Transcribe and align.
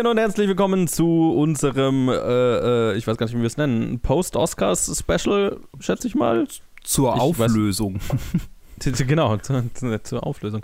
Hallöchen 0.00 0.12
und 0.12 0.18
herzlich 0.18 0.48
willkommen 0.48 0.88
zu 0.88 1.34
unserem, 1.36 2.08
äh, 2.08 2.14
äh, 2.14 2.96
ich 2.96 3.06
weiß 3.06 3.18
gar 3.18 3.26
nicht, 3.26 3.36
wie 3.36 3.40
wir 3.40 3.46
es 3.46 3.58
nennen, 3.58 4.00
Post-Oscars-Special, 4.00 5.58
schätze 5.78 6.06
ich 6.08 6.14
mal. 6.14 6.46
Zur 6.82 7.14
Ich 7.14 7.20
Auflösung. 7.20 8.00
Genau, 9.10 9.36
zur, 9.38 9.64
zur 10.04 10.26
Auflösung. 10.26 10.62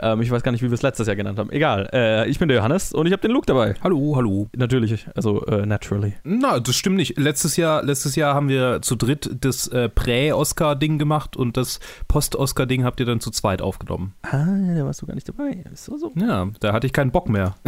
Ähm, 0.00 0.20
ich 0.20 0.30
weiß 0.30 0.42
gar 0.42 0.52
nicht, 0.52 0.62
wie 0.62 0.68
wir 0.68 0.74
es 0.74 0.82
letztes 0.82 1.06
Jahr 1.06 1.16
genannt 1.16 1.38
haben. 1.38 1.50
Egal. 1.50 1.88
Äh, 1.92 2.28
ich 2.28 2.38
bin 2.38 2.48
der 2.48 2.58
Johannes 2.58 2.92
und 2.92 3.06
ich 3.06 3.12
habe 3.12 3.22
den 3.22 3.30
Luke 3.30 3.46
dabei. 3.46 3.74
hallo, 3.82 4.14
hallo. 4.16 4.48
Natürlich, 4.56 5.06
also 5.14 5.44
äh, 5.46 5.66
naturally. 5.66 6.14
Na, 6.24 6.60
das 6.60 6.76
stimmt 6.76 6.96
nicht. 6.96 7.18
Letztes 7.18 7.56
Jahr, 7.56 7.82
letztes 7.82 8.16
Jahr 8.16 8.34
haben 8.34 8.48
wir 8.48 8.82
zu 8.82 8.96
dritt 8.96 9.30
das 9.40 9.68
äh, 9.68 9.88
Prä-Oscar-Ding 9.88 10.98
gemacht 10.98 11.36
und 11.36 11.56
das 11.56 11.80
Post-Oscar-Ding 12.08 12.84
habt 12.84 13.00
ihr 13.00 13.06
dann 13.06 13.20
zu 13.20 13.30
zweit 13.30 13.62
aufgenommen. 13.62 14.14
Ah, 14.22 14.46
da 14.76 14.84
warst 14.84 15.02
du 15.02 15.06
gar 15.06 15.14
nicht 15.14 15.28
dabei. 15.28 15.64
So, 15.74 15.96
so. 15.96 16.12
Ja, 16.16 16.48
da 16.60 16.72
hatte 16.72 16.86
ich 16.86 16.92
keinen 16.92 17.10
Bock 17.10 17.28
mehr. 17.28 17.54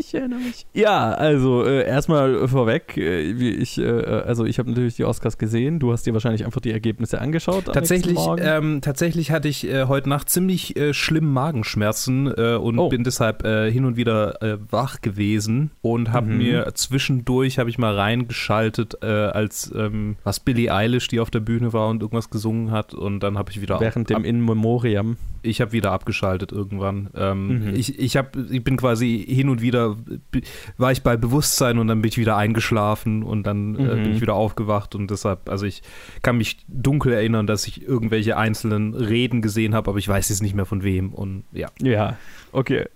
ich, 0.00 0.14
erinnere 0.14 0.40
mich. 0.40 0.66
Ja, 0.74 1.12
also 1.12 1.64
äh, 1.64 1.86
erstmal 1.86 2.48
vorweg, 2.48 2.96
äh, 2.96 3.38
wie 3.38 3.50
ich, 3.50 3.78
äh, 3.78 3.84
also 3.86 4.44
ich 4.44 4.58
habe 4.58 4.70
natürlich 4.70 4.96
die 4.96 5.04
Oscars 5.04 5.38
gesehen. 5.38 5.78
Du 5.78 5.92
hast 5.92 6.06
dir 6.06 6.12
wahrscheinlich 6.12 6.44
einfach 6.44 6.60
die 6.60 6.70
Ergebnisse 6.72 7.20
angeschaut. 7.20 7.66
Tatsächlich, 7.66 8.18
ähm, 8.38 8.80
tatsächlich 8.80 9.30
hatte 9.30 9.48
ich 9.48 9.66
äh, 9.68 9.84
heute 9.86 10.08
Nacht 10.08 10.28
ziemlich 10.30 10.76
äh, 10.76 10.92
schlimm 10.94 11.32
Magenschmerzen 11.32 12.26
äh, 12.26 12.56
und 12.56 12.78
Oh. 12.78 12.88
bin 12.88 13.04
deshalb 13.04 13.44
äh, 13.44 13.70
hin 13.70 13.84
und 13.84 13.96
wieder 13.96 14.42
äh, 14.42 14.58
wach 14.70 15.00
gewesen 15.00 15.70
und 15.82 16.12
habe 16.12 16.28
Mhm. 16.30 16.38
mir 16.38 16.70
zwischendurch 16.74 17.58
habe 17.58 17.68
ich 17.70 17.78
mal 17.78 17.94
reingeschaltet, 17.94 18.98
äh, 19.02 19.06
als 19.06 19.70
ähm, 19.76 20.16
was 20.24 20.40
Billie 20.40 20.72
Eilish, 20.74 21.08
die 21.08 21.20
auf 21.20 21.30
der 21.30 21.40
Bühne 21.40 21.72
war 21.72 21.88
und 21.88 22.02
irgendwas 22.02 22.30
gesungen 22.30 22.70
hat 22.70 22.94
und 22.94 23.20
dann 23.20 23.36
habe 23.38 23.50
ich 23.50 23.60
wieder 23.60 23.80
Während 23.80 24.10
ab, 24.10 24.16
dem 24.18 24.24
In 24.24 24.44
Memoriam. 24.44 25.16
ich 25.42 25.60
habe 25.60 25.72
wieder 25.72 25.92
abgeschaltet 25.92 26.52
irgendwann. 26.52 27.10
Ähm, 27.14 27.40
Mhm. 27.50 27.74
ich, 27.74 27.98
ich, 27.98 28.16
hab, 28.16 28.36
ich 28.50 28.62
bin 28.62 28.76
quasi 28.76 29.24
hin 29.28 29.48
und 29.48 29.60
wieder, 29.60 29.89
b- 29.96 30.42
war 30.78 30.92
ich 30.92 31.02
bei 31.02 31.16
Bewusstsein 31.16 31.78
und 31.78 31.88
dann 31.88 32.02
bin 32.02 32.08
ich 32.08 32.18
wieder 32.18 32.36
eingeschlafen 32.36 33.22
und 33.22 33.44
dann 33.44 33.74
äh, 33.76 33.82
Mhm. 33.96 34.02
bin 34.02 34.12
ich 34.14 34.20
wieder 34.20 34.34
aufgewacht 34.34 34.94
und 34.94 35.10
deshalb, 35.10 35.48
also 35.48 35.66
ich 35.66 35.82
kann 36.22 36.36
mich 36.36 36.58
dunkel 36.68 37.12
erinnern, 37.12 37.46
dass 37.46 37.66
ich 37.66 37.82
irgendwelche 37.86 38.36
einzelnen 38.36 38.94
Reden 38.94 39.42
gesehen 39.42 39.74
habe, 39.74 39.90
aber 39.90 39.98
ich 39.98 40.08
weiß 40.08 40.28
jetzt 40.28 40.42
nicht 40.42 40.54
mehr 40.54 40.66
von 40.66 40.82
wem 40.82 41.12
und 41.12 41.44
ja. 41.52 41.68
Ja, 41.82 42.16
okay. 42.52 42.86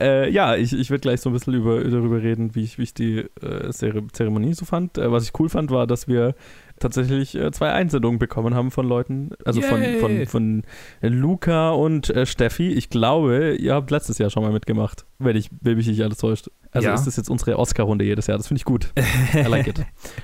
Äh, 0.00 0.30
ja, 0.30 0.56
ich, 0.56 0.72
ich 0.72 0.90
werde 0.90 1.00
gleich 1.02 1.20
so 1.20 1.30
ein 1.30 1.32
bisschen 1.32 1.54
über, 1.54 1.82
darüber 1.82 2.22
reden, 2.22 2.54
wie 2.54 2.62
ich, 2.62 2.78
wie 2.78 2.82
ich 2.84 2.94
die 2.94 3.18
äh, 3.42 3.68
Zere- 3.70 4.12
Zeremonie 4.12 4.54
so 4.54 4.64
fand. 4.64 4.98
Äh, 4.98 5.10
was 5.12 5.24
ich 5.24 5.32
cool 5.38 5.48
fand, 5.48 5.70
war, 5.70 5.86
dass 5.86 6.08
wir 6.08 6.34
tatsächlich 6.78 7.34
äh, 7.34 7.50
zwei 7.52 7.72
Einsendungen 7.72 8.18
bekommen 8.18 8.54
haben 8.54 8.70
von 8.70 8.86
Leuten, 8.86 9.30
also 9.46 9.62
von, 9.62 9.80
Yay. 9.80 9.98
von, 9.98 10.26
von 10.26 10.62
Luca 11.00 11.70
und 11.70 12.10
äh, 12.10 12.26
Steffi. 12.26 12.68
Ich 12.68 12.90
glaube, 12.90 13.54
ihr 13.54 13.74
habt 13.74 13.90
letztes 13.90 14.18
Jahr 14.18 14.28
schon 14.28 14.42
mal 14.42 14.52
mitgemacht, 14.52 15.06
wenn, 15.18 15.36
ich, 15.36 15.48
wenn 15.62 15.76
mich 15.78 15.86
nicht 15.86 16.02
alles 16.02 16.18
täuscht. 16.18 16.50
Also 16.72 16.88
Ja. 16.88 16.94
ist 16.94 17.06
das 17.06 17.16
jetzt 17.16 17.30
unsere 17.30 17.58
Oscar-Runde 17.58 18.04
jedes 18.04 18.26
Jahr. 18.26 18.36
Das 18.36 18.48
finde 18.48 18.58
ich 18.58 18.66
gut. 18.66 18.92
I 19.34 19.48
like 19.48 19.66
it. 19.68 19.80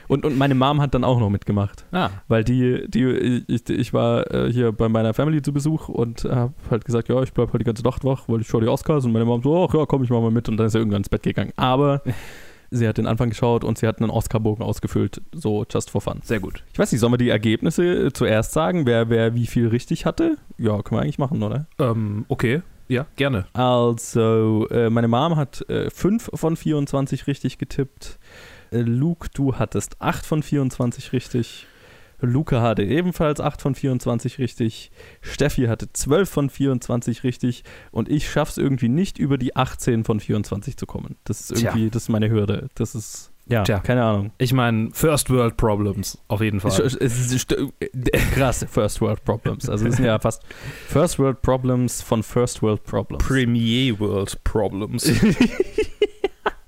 Und, 0.08 0.26
und 0.26 0.36
meine 0.36 0.54
Mom 0.54 0.82
hat 0.82 0.92
dann 0.92 1.04
auch 1.04 1.18
noch 1.18 1.30
mitgemacht. 1.30 1.86
Ah, 1.90 2.10
Weil 2.28 2.44
die, 2.44 2.84
die 2.86 3.42
ich, 3.48 3.70
ich 3.70 3.94
war 3.94 4.30
äh, 4.30 4.52
hier 4.52 4.72
bei 4.72 4.90
meiner 4.90 5.14
Family 5.14 5.40
zu 5.40 5.54
Besuch 5.54 5.88
und 5.88 6.24
habe 6.24 6.52
halt 6.70 6.84
gesagt, 6.84 7.08
ja, 7.08 7.22
ich 7.22 7.32
bleibe 7.32 7.52
halt 7.54 7.62
die 7.62 7.64
ganze 7.66 7.82
Nacht 7.82 8.04
wach, 8.04 8.24
weil 8.28 8.42
ich 8.42 8.48
schaue 8.48 8.61
die 8.62 8.68
Oscars 8.68 9.04
und 9.04 9.12
meine 9.12 9.24
Mom 9.24 9.42
so, 9.42 9.66
ach 9.68 9.74
ja, 9.74 9.84
komm, 9.86 10.04
ich 10.04 10.10
mach 10.10 10.20
mal 10.20 10.30
mit 10.30 10.48
und 10.48 10.56
dann 10.56 10.66
ist 10.66 10.72
sie 10.72 10.78
irgendwann 10.78 11.00
ins 11.00 11.08
Bett 11.08 11.22
gegangen. 11.22 11.52
Aber 11.56 12.02
sie 12.70 12.88
hat 12.88 12.98
den 12.98 13.06
Anfang 13.06 13.30
geschaut 13.30 13.64
und 13.64 13.78
sie 13.78 13.86
hat 13.86 14.00
einen 14.00 14.10
Oscarbogen 14.10 14.64
ausgefüllt, 14.64 15.22
so 15.32 15.64
just 15.70 15.90
for 15.90 16.00
fun. 16.00 16.20
sehr 16.22 16.40
gut. 16.40 16.64
Ich 16.72 16.78
weiß 16.78 16.90
nicht, 16.92 17.00
sollen 17.00 17.12
wir 17.12 17.18
die 17.18 17.30
Ergebnisse 17.30 18.06
äh, 18.06 18.12
zuerst 18.12 18.52
sagen, 18.52 18.86
wer, 18.86 19.10
wer 19.10 19.34
wie 19.34 19.46
viel 19.46 19.68
richtig 19.68 20.06
hatte? 20.06 20.36
Ja, 20.58 20.82
können 20.82 20.98
wir 20.98 21.02
eigentlich 21.02 21.18
machen, 21.18 21.42
oder? 21.42 21.66
Ähm, 21.78 22.24
okay, 22.28 22.62
ja, 22.88 23.06
gerne. 23.16 23.46
Also, 23.54 24.68
äh, 24.70 24.90
meine 24.90 25.08
Mom 25.08 25.36
hat 25.36 25.68
äh, 25.70 25.88
5 25.88 26.30
von 26.34 26.56
24 26.56 27.26
richtig 27.26 27.58
getippt. 27.58 28.18
Äh, 28.70 28.80
Luke, 28.80 29.28
du 29.32 29.56
hattest 29.56 30.00
8 30.00 30.26
von 30.26 30.42
24 30.42 31.12
richtig. 31.12 31.66
Luca 32.26 32.62
hatte 32.62 32.82
ebenfalls 32.82 33.40
8 33.40 33.60
von 33.60 33.74
24 33.74 34.38
richtig. 34.38 34.90
Steffi 35.20 35.64
hatte 35.64 35.92
12 35.92 36.28
von 36.28 36.50
24 36.50 37.24
richtig. 37.24 37.64
Und 37.90 38.08
ich 38.08 38.30
schaff's 38.30 38.58
irgendwie 38.58 38.88
nicht, 38.88 39.18
über 39.18 39.38
die 39.38 39.56
18 39.56 40.04
von 40.04 40.20
24 40.20 40.76
zu 40.76 40.86
kommen. 40.86 41.16
Das 41.24 41.40
ist 41.40 41.58
Tja. 41.58 41.70
irgendwie, 41.70 41.90
das 41.90 42.04
ist 42.04 42.08
meine 42.08 42.30
Hürde. 42.30 42.68
Das 42.74 42.94
ist, 42.94 43.32
ja, 43.46 43.64
Tja. 43.64 43.80
keine 43.80 44.04
Ahnung. 44.04 44.30
Ich 44.38 44.52
meine, 44.52 44.90
First 44.92 45.30
World 45.30 45.56
Problems, 45.56 46.18
auf 46.28 46.40
jeden 46.40 46.60
Fall. 46.60 46.70
Es, 46.70 46.94
es, 46.94 47.32
es, 47.32 47.44
äh, 47.80 47.98
krass, 48.34 48.64
First 48.70 49.00
World 49.00 49.24
Problems. 49.24 49.68
Also, 49.68 49.86
es 49.86 49.96
sind 49.96 50.04
ja 50.04 50.18
fast 50.18 50.42
First 50.88 51.18
World 51.18 51.42
Problems 51.42 52.02
von 52.02 52.22
First 52.22 52.62
World 52.62 52.84
Problems. 52.84 53.24
Premier 53.24 53.98
World 53.98 54.42
Problems. 54.44 55.10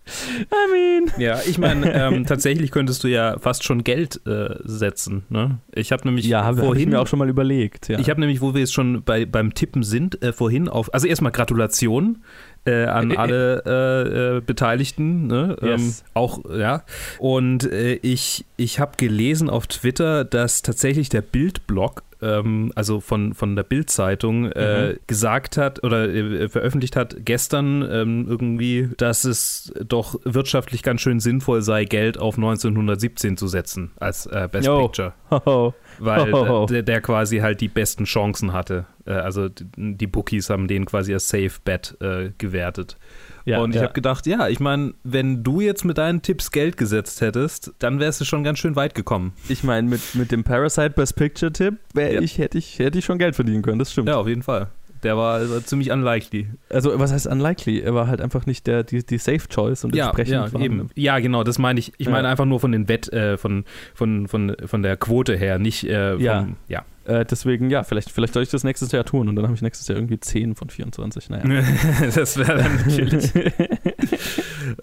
I 0.06 0.72
mean. 0.72 1.12
Ja, 1.18 1.40
ich 1.46 1.58
meine, 1.58 1.92
ähm, 1.94 2.26
tatsächlich 2.26 2.70
könntest 2.70 3.04
du 3.04 3.08
ja 3.08 3.38
fast 3.38 3.64
schon 3.64 3.84
Geld 3.84 4.20
äh, 4.26 4.56
setzen. 4.64 5.24
Ne? 5.28 5.58
Ich 5.74 5.92
habe 5.92 6.06
nämlich 6.06 6.26
Ja, 6.26 6.44
hab 6.44 6.58
vorhin 6.58 6.90
mir 6.90 7.00
auch 7.00 7.06
schon 7.06 7.18
mal 7.18 7.28
überlegt. 7.28 7.88
Ja. 7.88 7.98
Ich 7.98 8.10
habe 8.10 8.20
nämlich, 8.20 8.40
wo 8.40 8.54
wir 8.54 8.60
jetzt 8.60 8.74
schon 8.74 9.02
bei, 9.02 9.24
beim 9.24 9.54
Tippen 9.54 9.82
sind, 9.82 10.22
äh, 10.22 10.32
vorhin 10.32 10.68
auf. 10.68 10.92
Also 10.92 11.06
erstmal 11.06 11.32
Gratulation 11.32 12.22
äh, 12.64 12.84
an 12.84 13.12
alle 13.16 13.62
äh, 13.66 14.36
äh, 14.36 14.40
Beteiligten. 14.40 15.26
Ne? 15.26 15.56
Yes. 15.62 15.80
Ähm, 15.80 15.92
auch, 16.14 16.40
ja. 16.50 16.82
Und 17.18 17.70
äh, 17.70 17.94
ich, 17.94 18.44
ich 18.56 18.80
habe 18.80 18.92
gelesen 18.96 19.48
auf 19.48 19.66
Twitter, 19.66 20.24
dass 20.24 20.62
tatsächlich 20.62 21.08
der 21.08 21.22
Bildblog, 21.22 22.02
ähm, 22.24 22.72
also 22.74 23.00
von, 23.00 23.34
von 23.34 23.54
der 23.54 23.62
Bildzeitung, 23.62 24.50
äh, 24.52 24.92
Mhm. 24.94 24.98
gesagt 25.06 25.56
hat 25.56 25.84
oder 25.84 26.08
äh, 26.08 26.48
veröffentlicht 26.48 26.96
hat 26.96 27.16
gestern 27.24 27.82
ähm, 27.82 28.26
irgendwie, 28.28 28.88
dass 28.96 29.24
es 29.24 29.72
doch 29.86 30.18
wirtschaftlich 30.24 30.82
ganz 30.82 31.00
schön 31.02 31.20
sinnvoll 31.20 31.62
sei, 31.62 31.84
Geld 31.84 32.18
auf 32.18 32.36
1917 32.36 33.36
zu 33.36 33.46
setzen 33.46 33.90
als 34.00 34.26
äh, 34.26 34.48
Best 34.50 34.66
Jo. 34.66 34.82
Picture 34.88 35.12
Hoho. 35.30 35.74
weil 35.98 36.32
Oh. 36.34 36.64
äh, 36.64 36.66
der, 36.66 36.82
der 36.82 37.00
quasi 37.00 37.38
halt 37.38 37.60
die 37.60 37.68
besten 37.68 38.04
Chancen 38.04 38.52
hatte. 38.52 38.86
Äh, 39.06 39.12
also 39.12 39.48
die, 39.48 39.66
die 39.76 40.06
Bookies 40.06 40.50
haben 40.50 40.66
den 40.66 40.86
quasi 40.86 41.12
als 41.12 41.28
Safe 41.28 41.52
Bet 41.64 41.96
äh, 42.00 42.30
gewertet. 42.38 42.96
Ja, 43.44 43.60
und 43.60 43.70
ich 43.70 43.76
ja. 43.76 43.82
habe 43.82 43.92
gedacht, 43.92 44.26
ja, 44.26 44.48
ich 44.48 44.58
meine, 44.58 44.94
wenn 45.02 45.42
du 45.42 45.60
jetzt 45.60 45.84
mit 45.84 45.98
deinen 45.98 46.22
Tipps 46.22 46.50
Geld 46.50 46.76
gesetzt 46.76 47.20
hättest, 47.20 47.72
dann 47.78 48.00
wärst 48.00 48.20
du 48.20 48.24
schon 48.24 48.42
ganz 48.42 48.58
schön 48.58 48.74
weit 48.74 48.94
gekommen. 48.94 49.34
Ich 49.48 49.62
meine, 49.64 49.88
mit, 49.88 50.14
mit 50.14 50.32
dem 50.32 50.44
Parasite 50.44 50.90
Best 50.90 51.16
Picture 51.16 51.52
Tipp 51.52 51.74
ich, 51.94 52.38
hätte 52.38 52.56
ich, 52.56 52.78
hätte 52.78 52.98
ich 52.98 53.04
schon 53.04 53.18
Geld 53.18 53.34
verdienen 53.34 53.62
können, 53.62 53.78
das 53.78 53.92
stimmt. 53.92 54.08
Ja, 54.08 54.16
auf 54.16 54.28
jeden 54.28 54.42
Fall. 54.42 54.68
Der 55.04 55.16
war 55.16 55.34
also 55.34 55.60
ziemlich 55.60 55.90
unlikely. 55.90 56.48
Also, 56.70 56.98
was 56.98 57.12
heißt 57.12 57.26
unlikely? 57.26 57.80
Er 57.80 57.94
war 57.94 58.06
halt 58.08 58.20
einfach 58.20 58.46
nicht 58.46 58.66
der, 58.66 58.82
die, 58.82 59.04
die 59.04 59.18
Safe 59.18 59.46
Choice 59.48 59.84
und 59.84 59.94
Ja, 59.94 60.06
entsprechend 60.06 60.52
ja, 60.52 60.60
eben. 60.60 60.88
Ja, 60.94 61.18
genau, 61.18 61.44
das 61.44 61.58
meine 61.58 61.78
ich. 61.78 61.92
Ich 61.98 62.06
Ja. 62.06 62.12
meine 62.12 62.28
einfach 62.28 62.46
nur 62.46 62.58
von 62.60 62.72
den 62.72 62.88
Wett, 62.88 63.12
äh, 63.12 63.36
von, 63.36 63.64
von, 63.94 64.26
von, 64.28 64.56
von 64.64 64.82
der 64.82 64.96
Quote 64.96 65.36
her, 65.36 65.58
nicht 65.58 65.84
äh, 65.84 66.12
vom, 66.14 66.20
Ja. 66.22 66.48
ja. 66.68 66.84
Äh, 67.06 67.26
deswegen, 67.26 67.68
ja, 67.68 67.82
vielleicht, 67.82 68.10
vielleicht 68.10 68.32
soll 68.32 68.42
ich 68.42 68.48
das 68.48 68.64
nächstes 68.64 68.90
Jahr 68.90 69.04
tun 69.04 69.28
und 69.28 69.36
dann 69.36 69.44
habe 69.44 69.54
ich 69.54 69.60
nächstes 69.60 69.86
Jahr 69.88 69.98
irgendwie 69.98 70.18
10 70.18 70.54
von 70.54 70.70
24. 70.70 71.28
Naja. 71.28 71.44
das 72.14 72.38
wäre 72.38 72.56
dann 72.62 72.76
natürlich. 72.76 73.30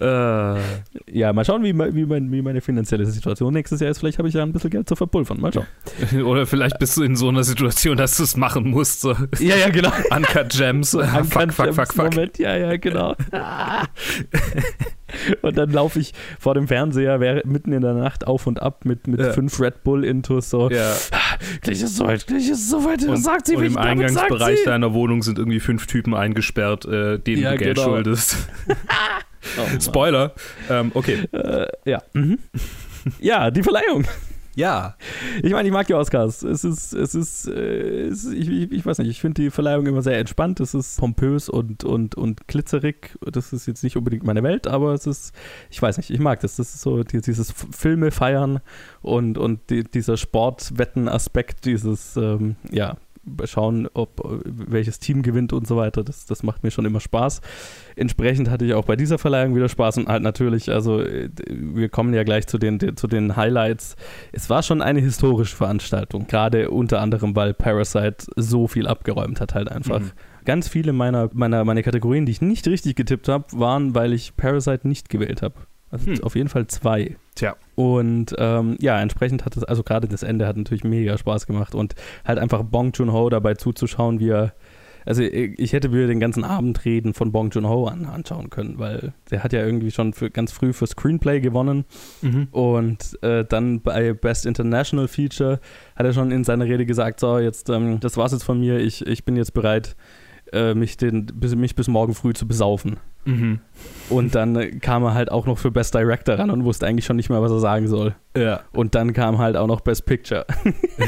ja, 1.14 1.32
mal 1.32 1.44
schauen, 1.44 1.62
wie, 1.62 1.74
wie, 1.74 2.06
mein, 2.06 2.32
wie 2.32 2.40
meine 2.40 2.60
finanzielle 2.62 3.04
Situation 3.04 3.52
nächstes 3.52 3.80
Jahr 3.80 3.90
ist. 3.90 3.98
Vielleicht 3.98 4.18
habe 4.18 4.28
ich 4.28 4.34
ja 4.34 4.42
ein 4.42 4.52
bisschen 4.52 4.70
Geld 4.70 4.88
zu 4.88 4.96
verpulvern. 4.96 5.40
Mal 5.40 5.52
schauen. 5.52 5.66
Oder 6.24 6.46
vielleicht 6.46 6.78
bist 6.78 6.96
du 6.96 7.02
in 7.02 7.16
so 7.16 7.28
einer 7.28 7.44
Situation, 7.44 7.96
dass 7.98 8.16
du 8.16 8.22
es 8.22 8.36
machen 8.36 8.70
musst. 8.70 9.02
So. 9.02 9.14
Ja, 9.38 9.56
ja, 9.56 9.68
genau. 9.68 9.92
Uncut 10.10 10.48
Gems. 10.50 10.94
Uncut 10.94 11.26
fuck, 11.26 11.52
fuck, 11.52 11.74
fuck, 11.74 11.92
fuck. 11.92 12.14
Moment, 12.14 12.38
ja, 12.38 12.56
ja, 12.56 12.76
genau. 12.78 13.14
und 15.42 15.58
dann 15.58 15.70
laufe 15.70 15.98
ich 16.00 16.14
vor 16.40 16.54
dem 16.54 16.66
Fernseher 16.66 17.20
während, 17.20 17.44
mitten 17.44 17.72
in 17.72 17.82
der 17.82 17.94
Nacht 17.94 18.26
auf 18.26 18.46
und 18.46 18.62
ab 18.62 18.84
mit, 18.84 19.06
mit 19.06 19.20
Ja. 19.20 19.32
fünf 19.32 19.60
Red 19.60 19.84
Bull 19.84 20.04
Intus 20.04 20.48
so. 20.48 20.70
Ja. 20.70 20.94
Gleich 21.60 21.82
ist 21.82 21.96
soweit, 21.96 22.26
gleich 22.26 22.48
ist 22.48 22.70
soweit. 22.70 23.04
Und, 23.04 23.16
sagt 23.16 23.46
sie 23.46 23.56
und 23.56 23.64
im 23.64 23.76
Eingangsbereich 23.76 24.64
deiner 24.64 24.94
Wohnung 24.94 25.22
sind 25.22 25.38
irgendwie 25.38 25.60
fünf 25.60 25.86
Typen 25.86 26.14
eingesperrt, 26.14 26.84
äh, 26.86 27.18
denen 27.18 27.42
Ja, 27.42 27.52
du 27.52 27.58
Geld 27.58 27.76
genau. 27.76 27.88
schuldest. 27.88 28.48
Oh. 29.58 29.80
Spoiler. 29.80 30.32
Ähm, 30.70 30.90
okay. 30.94 31.28
Äh, 31.32 31.66
ja. 31.84 32.02
Mhm. 32.12 32.38
ja, 33.20 33.50
die 33.50 33.62
Verleihung. 33.62 34.06
Ja. 34.54 34.96
Ich 35.42 35.52
meine, 35.52 35.66
ich 35.66 35.72
mag 35.72 35.86
die 35.86 35.94
Oscars. 35.94 36.42
Es 36.42 36.64
ist, 36.64 36.92
es 36.92 37.14
ist, 37.14 37.48
äh, 37.48 38.06
es 38.08 38.24
ist 38.24 38.34
ich, 38.34 38.48
ich, 38.48 38.72
ich 38.72 38.86
weiß 38.86 38.98
nicht, 38.98 39.08
ich 39.08 39.20
finde 39.20 39.42
die 39.42 39.50
Verleihung 39.50 39.86
immer 39.86 40.02
sehr 40.02 40.18
entspannt. 40.18 40.60
Es 40.60 40.74
ist 40.74 40.98
pompös 40.98 41.48
und, 41.48 41.84
und, 41.84 42.14
und 42.16 42.46
glitzerig. 42.48 43.16
Das 43.20 43.52
ist 43.52 43.66
jetzt 43.66 43.82
nicht 43.82 43.96
unbedingt 43.96 44.24
meine 44.24 44.42
Welt, 44.42 44.66
aber 44.66 44.92
es 44.92 45.06
ist, 45.06 45.34
ich 45.70 45.80
weiß 45.80 45.96
nicht, 45.96 46.10
ich 46.10 46.20
mag 46.20 46.40
das. 46.40 46.56
Das 46.56 46.74
ist 46.74 46.82
so 46.82 47.02
die, 47.02 47.20
dieses 47.20 47.52
Filme 47.70 48.10
feiern 48.10 48.60
und, 49.00 49.38
und 49.38 49.70
die, 49.70 49.84
dieser 49.84 50.16
Sportwetten-Aspekt, 50.16 51.64
dieses, 51.64 52.16
ähm, 52.16 52.56
ja, 52.70 52.96
schauen, 53.44 53.88
ob 53.94 54.20
welches 54.44 54.98
Team 54.98 55.22
gewinnt 55.22 55.52
und 55.52 55.66
so 55.66 55.76
weiter. 55.76 56.02
Das, 56.02 56.26
das 56.26 56.42
macht 56.42 56.62
mir 56.64 56.70
schon 56.70 56.84
immer 56.84 57.00
Spaß. 57.00 57.40
Entsprechend 57.96 58.50
hatte 58.50 58.64
ich 58.64 58.74
auch 58.74 58.84
bei 58.84 58.96
dieser 58.96 59.18
Verleihung 59.18 59.54
wieder 59.54 59.68
Spaß 59.68 59.98
und 59.98 60.08
halt 60.08 60.22
natürlich, 60.22 60.70
also 60.70 61.00
äh, 61.00 61.28
wir 61.48 61.88
kommen 61.88 62.14
ja 62.14 62.24
gleich 62.24 62.46
zu 62.46 62.58
den, 62.58 62.78
de- 62.78 62.94
zu 62.94 63.06
den 63.06 63.36
Highlights. 63.36 63.96
Es 64.32 64.50
war 64.50 64.62
schon 64.62 64.82
eine 64.82 65.00
historische 65.00 65.54
Veranstaltung, 65.56 66.26
gerade 66.26 66.70
unter 66.70 67.00
anderem, 67.00 67.36
weil 67.36 67.54
Parasite 67.54 68.26
so 68.36 68.66
viel 68.66 68.86
abgeräumt 68.86 69.40
hat, 69.40 69.54
halt 69.54 69.70
einfach. 69.70 70.00
Mhm. 70.00 70.10
Ganz 70.44 70.66
viele 70.68 70.92
meiner, 70.92 71.30
meiner, 71.32 71.64
meiner 71.64 71.82
Kategorien, 71.82 72.26
die 72.26 72.32
ich 72.32 72.40
nicht 72.42 72.66
richtig 72.66 72.96
getippt 72.96 73.28
habe, 73.28 73.44
waren, 73.52 73.94
weil 73.94 74.12
ich 74.12 74.36
Parasite 74.36 74.88
nicht 74.88 75.08
gewählt 75.08 75.40
habe. 75.42 75.54
Also 75.92 76.06
Hm. 76.10 76.24
auf 76.24 76.34
jeden 76.34 76.48
Fall 76.48 76.66
zwei. 76.66 77.16
Tja. 77.36 77.54
Und 77.76 78.34
ähm, 78.38 78.76
ja, 78.80 79.00
entsprechend 79.00 79.44
hat 79.44 79.56
es, 79.56 79.62
also 79.62 79.82
gerade 79.84 80.08
das 80.08 80.22
Ende 80.24 80.46
hat 80.46 80.56
natürlich 80.56 80.82
mega 80.84 81.16
Spaß 81.16 81.46
gemacht 81.46 81.74
und 81.76 81.94
halt 82.24 82.38
einfach 82.40 82.64
Bong 82.64 82.90
Joon-ho 82.92 83.28
dabei 83.30 83.54
zuzuschauen, 83.54 84.18
wie 84.18 84.30
er, 84.30 84.52
also 85.04 85.22
ich 85.22 85.72
hätte 85.72 85.88
mir 85.88 86.06
den 86.06 86.20
ganzen 86.20 86.44
Abend 86.44 86.84
Reden 86.84 87.12
von 87.14 87.30
Bong 87.32 87.50
Joon-ho 87.50 87.86
an, 87.86 88.04
anschauen 88.06 88.50
können, 88.50 88.78
weil 88.78 89.12
der 89.30 89.42
hat 89.44 89.52
ja 89.52 89.64
irgendwie 89.64 89.90
schon 89.90 90.12
für, 90.12 90.30
ganz 90.30 90.52
früh 90.52 90.72
für 90.72 90.86
Screenplay 90.86 91.40
gewonnen 91.40 91.84
Mhm. 92.22 92.48
und 92.52 93.18
äh, 93.22 93.44
dann 93.44 93.80
bei 93.80 94.12
Best 94.12 94.46
International 94.46 95.08
Feature 95.08 95.60
hat 95.96 96.06
er 96.06 96.12
schon 96.12 96.30
in 96.30 96.44
seiner 96.44 96.64
Rede 96.66 96.86
gesagt, 96.86 97.20
so 97.20 97.38
jetzt, 97.38 97.68
ähm, 97.68 98.00
das 98.00 98.16
war's 98.16 98.32
jetzt 98.32 98.44
von 98.44 98.60
mir, 98.60 98.78
ich, 98.78 99.06
ich 99.06 99.24
bin 99.24 99.36
jetzt 99.36 99.54
bereit, 99.54 99.96
äh, 100.52 100.74
mich, 100.74 100.96
den, 100.96 101.26
bis, 101.26 101.54
mich 101.54 101.74
bis 101.74 101.88
morgen 101.88 102.14
früh 102.14 102.32
zu 102.32 102.46
besaufen. 102.46 102.98
Mhm. 103.24 103.60
Und 104.08 104.34
dann 104.34 104.56
äh, 104.56 104.70
kam 104.78 105.04
er 105.04 105.14
halt 105.14 105.30
auch 105.30 105.46
noch 105.46 105.58
für 105.58 105.70
Best 105.70 105.94
Director 105.94 106.38
ran 106.38 106.50
und 106.50 106.64
wusste 106.64 106.86
eigentlich 106.86 107.04
schon 107.04 107.16
nicht 107.16 107.30
mehr, 107.30 107.40
was 107.42 107.52
er 107.52 107.60
sagen 107.60 107.88
soll. 107.88 108.14
Ja. 108.36 108.60
Und 108.72 108.94
dann 108.94 109.12
kam 109.12 109.38
halt 109.38 109.56
auch 109.56 109.66
noch 109.66 109.80
Best 109.80 110.06
Picture. 110.06 110.44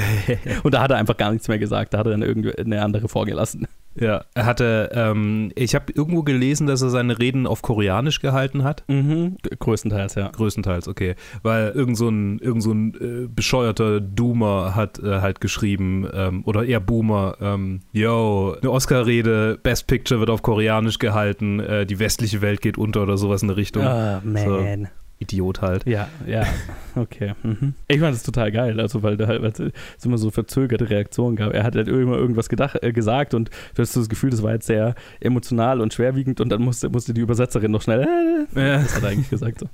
und 0.63 0.75
da 0.75 0.83
hat 0.83 0.91
er 0.91 0.97
einfach 0.97 1.17
gar 1.17 1.33
nichts 1.33 1.49
mehr 1.49 1.59
gesagt. 1.59 1.95
Da 1.95 1.99
hat 1.99 2.07
er 2.07 2.11
dann 2.11 2.23
irgendwie 2.23 2.57
eine 2.57 2.83
andere 2.83 3.09
vorgelassen. 3.09 3.67
Ja, 3.99 4.25
er 4.35 4.47
hatte, 4.47 4.91
ähm, 4.93 5.53
ich 5.55 5.75
habe 5.75 5.93
irgendwo 5.93 6.23
gelesen, 6.23 6.67
dass 6.67 6.83
er 6.83 6.91
seine 6.91 7.19
Reden 7.19 7.47
auf 7.47 7.63
Koreanisch 7.63 8.21
gehalten 8.21 8.65
hat. 8.65 8.85
Mhm. 8.89 9.37
Größtenteils, 9.59 10.15
ja. 10.17 10.29
Größtenteils, 10.29 10.89
okay. 10.89 11.15
Weil 11.43 11.71
irgend 11.71 11.97
so 11.97 12.09
ein, 12.09 12.39
irgend 12.39 12.63
so 12.63 12.73
ein 12.73 12.95
äh, 12.95 13.29
bescheuerter 13.29 14.01
Doomer 14.01 14.75
hat 14.75 14.99
äh, 14.99 15.21
halt 15.21 15.41
geschrieben, 15.41 16.09
ähm, 16.13 16.43
oder 16.45 16.65
eher 16.65 16.81
Boomer, 16.81 17.37
ähm, 17.41 17.81
yo, 17.93 18.57
eine 18.61 18.71
Oscar-Rede, 18.71 19.59
Best 19.63 19.87
Picture 19.87 20.21
wird 20.21 20.31
auf 20.31 20.43
Koreanisch 20.43 20.99
gehalten, 20.99 21.61
äh, 21.61 21.87
die 21.87 21.99
westliche 21.99 22.43
Welt 22.43 22.61
geht 22.61 22.79
unter 22.79 23.03
oder 23.03 23.17
sowas 23.17 23.43
in 23.43 23.49
der 23.49 23.57
Richtung. 23.57 23.85
Ah, 23.85 24.21
man. 24.25 24.89
Idiot 25.25 25.61
halt. 25.63 25.87
Ja, 25.87 26.09
ja, 26.27 26.45
okay. 26.95 27.33
Mhm. 27.43 27.75
Ich 27.89 28.01
fand 28.01 28.15
es 28.15 28.23
total 28.23 28.53
geil, 28.53 28.79
also 28.81 29.03
weil 29.03 29.17
da 29.17 29.27
halt 29.27 29.59
es 29.61 30.05
immer 30.05 30.19
so 30.19 30.31
verzögerte 30.31 30.89
Reaktionen 30.91 31.37
gab. 31.37 31.53
Er 31.53 31.65
hat 31.65 31.75
halt 31.77 31.89
immer 31.89 32.17
irgendwas 32.17 32.49
gedacht, 32.49 32.83
äh, 32.83 32.93
gesagt 32.93 33.35
und 33.35 33.51
du 33.75 33.83
hast 33.83 33.97
das 33.97 34.09
Gefühl, 34.09 34.31
das 34.31 34.43
war 34.43 34.53
jetzt 34.53 34.67
sehr 34.67 34.95
emotional 35.21 35.81
und 35.81 35.93
schwerwiegend 35.95 36.41
und 36.41 36.49
dann 36.51 36.63
musste, 36.63 36.89
musste 36.91 37.13
die 37.15 37.21
Übersetzerin 37.21 37.71
noch 37.71 37.83
schnell, 37.83 38.03
äh, 38.55 38.61
Ja. 38.61 38.79
das 38.79 38.97
hat 38.97 39.03
er 39.03 39.09
eigentlich 39.11 39.31
gesagt. 39.31 39.61
So. 39.61 39.67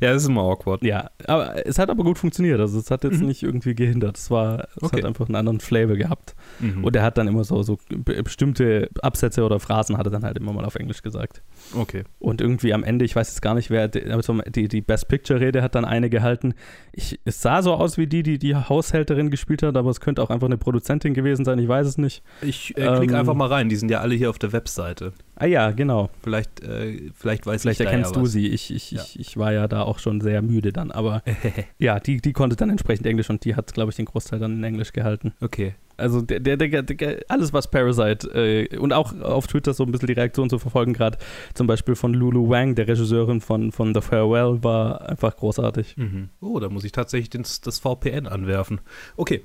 Ja, 0.00 0.12
das 0.12 0.22
ist 0.22 0.28
immer 0.28 0.42
awkward. 0.42 0.82
Ja, 0.82 1.10
aber 1.26 1.66
es 1.66 1.78
hat 1.78 1.90
aber 1.90 2.02
gut 2.04 2.18
funktioniert, 2.18 2.58
also 2.60 2.78
es 2.78 2.90
hat 2.90 3.04
jetzt 3.04 3.20
Mhm. 3.20 3.26
nicht 3.26 3.42
irgendwie 3.42 3.74
gehindert. 3.74 4.16
Es 4.16 4.30
war, 4.30 4.66
es 4.76 4.82
Okay. 4.82 4.98
hat 4.98 5.04
einfach 5.04 5.26
einen 5.26 5.36
anderen 5.36 5.60
Flavor 5.60 5.96
gehabt. 5.96 6.34
Mhm. 6.60 6.84
Und 6.84 6.96
er 6.96 7.02
hat 7.02 7.18
dann 7.18 7.28
immer 7.28 7.44
so, 7.44 7.62
so 7.62 7.78
be- 7.88 8.22
bestimmte 8.22 8.88
Absätze 9.02 9.44
oder 9.44 9.60
Phrasen 9.60 9.98
hat 9.98 10.06
er 10.06 10.10
dann 10.10 10.24
halt 10.24 10.38
immer 10.38 10.52
mal 10.52 10.64
auf 10.64 10.74
Englisch 10.76 11.02
gesagt. 11.02 11.42
Okay. 11.74 12.04
Und 12.18 12.40
irgendwie 12.40 12.72
am 12.74 12.84
Ende, 12.84 13.04
ich 13.04 13.16
weiß 13.16 13.28
jetzt 13.28 13.42
gar 13.42 13.54
nicht, 13.54 13.70
wer 13.70 13.88
die, 13.88 14.68
die, 14.68 14.80
Best 14.80 15.08
Picture-Rede 15.08 15.62
hat 15.62 15.74
dann 15.74 15.84
eine 15.84 16.10
gehalten. 16.10 16.54
Ich, 16.92 17.20
es 17.24 17.40
sah 17.42 17.62
so 17.62 17.74
aus 17.74 17.98
wie 17.98 18.06
die, 18.06 18.22
die 18.22 18.38
die 18.38 18.54
Haushälterin 18.54 19.30
gespielt 19.30 19.62
hat, 19.62 19.76
aber 19.76 19.90
es 19.90 20.00
könnte 20.00 20.22
auch 20.22 20.30
einfach 20.30 20.46
eine 20.46 20.58
Produzentin 20.58 21.14
gewesen 21.14 21.44
sein, 21.44 21.58
ich 21.58 21.68
weiß 21.68 21.86
es 21.86 21.98
nicht. 21.98 22.22
Ich 22.42 22.76
äh, 22.76 22.96
klicke 22.96 23.14
Ähm, 23.14 23.20
einfach 23.20 23.34
mal 23.34 23.48
rein, 23.48 23.68
die 23.68 23.76
sind 23.76 23.90
ja 23.90 24.00
alle 24.00 24.14
hier 24.14 24.30
auf 24.30 24.38
der 24.38 24.52
Webseite. 24.52 25.12
Ah 25.36 25.46
ja, 25.46 25.70
genau. 25.70 26.10
Vielleicht, 26.22 26.62
äh, 26.62 27.10
vielleicht 27.14 27.46
weiß 27.46 27.62
Vielleicht 27.62 27.80
ich 27.80 27.86
erkennst 27.86 28.14
ja 28.14 28.20
du 28.20 28.26
sie. 28.26 28.48
Ich, 28.48 28.70
ich, 28.74 28.90
Ja. 28.90 29.00
ich, 29.02 29.18
ich 29.18 29.36
war 29.36 29.52
ja 29.52 29.68
da 29.68 29.82
auch 29.82 29.98
schon 29.98 30.20
sehr 30.20 30.42
müde 30.42 30.72
dann, 30.72 30.90
aber 30.90 31.22
ja, 31.78 31.98
die, 31.98 32.20
die 32.20 32.32
konnte 32.32 32.56
dann 32.56 32.68
entsprechend 32.70 33.06
Englisch 33.06 33.30
und 33.30 33.44
die 33.44 33.54
hat, 33.54 33.72
glaube 33.72 33.90
ich, 33.90 33.96
den 33.96 34.04
Großteil 34.06 34.38
dann 34.38 34.52
in 34.52 34.64
Englisch 34.64 34.92
gehalten. 34.92 35.32
Okay. 35.40 35.74
Also 36.00 36.22
der, 36.22 36.40
der, 36.40 36.56
der, 36.56 36.82
der, 36.82 37.20
alles, 37.28 37.52
was 37.52 37.70
Parasite 37.70 38.28
äh, 38.34 38.76
und 38.78 38.92
auch 38.92 39.18
auf 39.20 39.46
Twitter 39.46 39.74
so 39.74 39.84
ein 39.84 39.92
bisschen 39.92 40.08
die 40.08 40.14
Reaktion 40.14 40.50
zu 40.50 40.58
verfolgen, 40.58 40.92
gerade 40.92 41.18
zum 41.54 41.66
Beispiel 41.66 41.94
von 41.94 42.14
Lulu 42.14 42.48
Wang, 42.48 42.74
der 42.74 42.88
Regisseurin 42.88 43.40
von, 43.40 43.72
von 43.72 43.94
The 43.94 44.00
Farewell, 44.00 44.62
war 44.62 45.08
einfach 45.08 45.36
großartig. 45.36 45.96
Mhm. 45.96 46.30
Oh, 46.40 46.58
da 46.58 46.68
muss 46.68 46.84
ich 46.84 46.92
tatsächlich 46.92 47.30
das, 47.30 47.60
das 47.60 47.78
VPN 47.78 48.26
anwerfen. 48.26 48.80
Okay. 49.16 49.44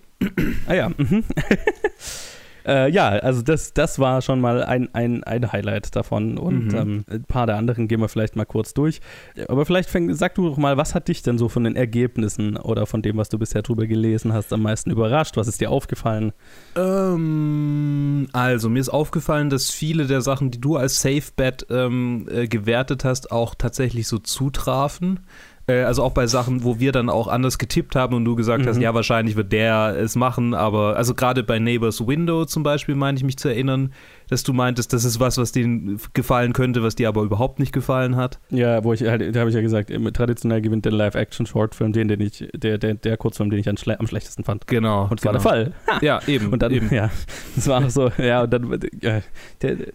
Ah 0.67 0.73
ja, 0.73 0.89
mhm. 0.89 1.23
äh, 2.65 2.89
ja, 2.89 3.09
also 3.09 3.41
das, 3.41 3.73
das 3.73 3.99
war 3.99 4.21
schon 4.21 4.41
mal 4.41 4.63
ein, 4.63 4.93
ein, 4.93 5.23
ein 5.23 5.51
Highlight 5.51 5.95
davon 5.95 6.37
und 6.37 6.67
Mhm. 6.67 6.75
ähm, 6.75 7.05
ein 7.09 7.23
paar 7.23 7.45
der 7.47 7.57
anderen 7.57 7.87
gehen 7.87 8.01
wir 8.01 8.09
vielleicht 8.09 8.35
mal 8.35 8.45
kurz 8.45 8.73
durch. 8.73 9.01
Aber 9.47 9.65
vielleicht 9.65 9.89
fäng, 9.89 10.13
sag 10.13 10.35
du 10.35 10.47
doch 10.49 10.57
mal, 10.57 10.77
was 10.77 10.95
hat 10.95 11.07
dich 11.07 11.21
denn 11.21 11.37
so 11.37 11.49
von 11.49 11.63
den 11.63 11.75
Ergebnissen 11.75 12.57
oder 12.57 12.85
von 12.85 13.01
dem, 13.01 13.17
was 13.17 13.29
du 13.29 13.37
bisher 13.37 13.61
drüber 13.61 13.85
gelesen 13.87 14.33
hast, 14.33 14.51
am 14.53 14.61
meisten 14.61 14.89
überrascht? 14.91 15.37
Was 15.37 15.47
ist 15.47 15.61
dir 15.61 15.69
aufgefallen? 15.71 16.33
Ähm, 16.75 18.27
also, 18.33 18.69
mir 18.69 18.79
ist 18.79 18.89
aufgefallen, 18.89 19.49
dass 19.49 19.71
viele 19.71 20.05
der 20.07 20.21
Sachen, 20.21 20.51
die 20.51 20.61
du 20.61 20.75
als 20.77 21.01
Safe 21.01 21.23
Bet 21.35 21.65
ähm, 21.69 22.27
äh, 22.31 22.47
gewertet 22.47 23.03
hast, 23.05 23.31
auch 23.31 23.55
tatsächlich 23.55 24.07
so 24.07 24.17
zutrafen. 24.17 25.21
Äh, 25.67 25.81
also 25.83 26.03
auch 26.03 26.11
bei 26.11 26.27
Sachen, 26.27 26.63
wo 26.63 26.79
wir 26.79 26.91
dann 26.91 27.09
auch 27.09 27.27
anders 27.27 27.57
getippt 27.57 27.95
haben 27.95 28.15
und 28.15 28.25
du 28.25 28.35
gesagt 28.35 28.67
hast, 28.67 28.75
Mhm. 28.77 28.83
ja, 28.83 28.93
wahrscheinlich 28.93 29.35
wird 29.35 29.51
der 29.51 29.95
es 29.99 30.15
machen, 30.15 30.53
aber 30.53 30.95
also 30.95 31.15
gerade 31.15 31.43
bei 31.43 31.57
Neighbors 31.59 32.05
Window 32.05 32.45
zum 32.45 32.63
Beispiel 32.63 32.95
meine 32.95 33.17
ich 33.17 33.23
mich 33.23 33.37
zu 33.37 33.47
erinnern, 33.47 33.91
dass 34.29 34.43
du 34.43 34.53
meintest, 34.53 34.93
das 34.93 35.05
ist 35.05 35.19
was, 35.19 35.37
was 35.37 35.51
denen 35.51 35.99
gefallen 36.13 36.53
könnte, 36.53 36.83
was 36.83 36.95
dir 36.95 37.07
aber 37.07 37.23
überhaupt 37.23 37.59
nicht 37.59 37.71
gefallen 37.71 38.15
hat. 38.15 38.39
Ja, 38.49 38.83
wo 38.83 38.93
ich 38.93 39.03
halt, 39.03 39.35
da 39.35 39.39
habe 39.39 39.49
ich 39.49 39.55
ja 39.55 39.61
gesagt, 39.61 39.91
traditionell 40.13 40.61
gewinnt 40.61 40.85
der 40.85 40.91
Live-Action-Shortfilm 40.91 41.93
den, 41.93 42.07
den 42.07 42.21
ich, 42.21 42.47
der, 42.53 42.77
der, 42.77 42.95
der 42.95 43.17
Kurzfilm, 43.17 43.49
den 43.49 43.59
ich 43.59 43.69
am, 43.69 43.77
schle 43.77 43.99
am 43.99 44.07
schlechtesten 44.07 44.43
fand. 44.43 44.67
Genau. 44.67 45.03
Und 45.03 45.19
das 45.19 45.25
war 45.25 45.33
genau. 45.33 45.43
der 45.43 45.73
Fall. 45.91 46.01
Ja, 46.01 46.19
eben. 46.27 46.51
Und 46.51 46.61
dann, 46.61 46.71
eben. 46.71 46.93
ja, 46.93 47.09
das 47.55 47.67
war 47.67 47.83
auch 47.83 47.89
so, 47.89 48.11
ja, 48.17 48.43
und 48.43 48.53
dann, 48.53 48.79
ja, 49.01 49.21
der, 49.61 49.75
der, 49.75 49.91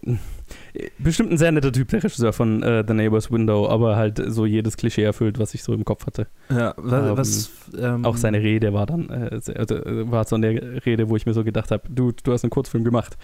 bestimmt 0.97 1.31
ein 1.31 1.37
sehr 1.37 1.51
netter 1.51 1.71
Typ, 1.71 1.89
der 1.89 2.03
Regisseur 2.03 2.33
von 2.33 2.63
äh, 2.63 2.83
The 2.87 2.93
Neighbor's 2.93 3.31
Window, 3.31 3.67
aber 3.67 3.95
halt 3.95 4.21
so 4.27 4.45
jedes 4.45 4.77
Klischee 4.77 5.03
erfüllt, 5.03 5.39
was 5.39 5.53
ich 5.53 5.63
so 5.63 5.73
im 5.73 5.85
Kopf 5.85 6.05
hatte. 6.05 6.27
Ja, 6.49 6.73
was, 6.77 7.01
Ähm, 7.01 7.17
was 7.17 7.51
ähm, 7.79 8.05
Auch 8.05 8.17
seine 8.17 8.39
Rede 8.39 8.73
war 8.73 8.85
dann, 8.85 9.09
äh, 9.09 9.39
also, 9.55 9.75
äh, 9.75 10.11
war 10.11 10.25
so 10.25 10.35
eine 10.35 10.81
Rede, 10.85 11.09
wo 11.09 11.15
ich 11.15 11.25
mir 11.25 11.33
so 11.33 11.43
gedacht 11.43 11.71
habe, 11.71 11.83
du, 11.89 12.11
du 12.11 12.31
hast 12.31 12.43
einen 12.43 12.51
Kurzfilm 12.51 12.83
gemacht. 12.83 13.17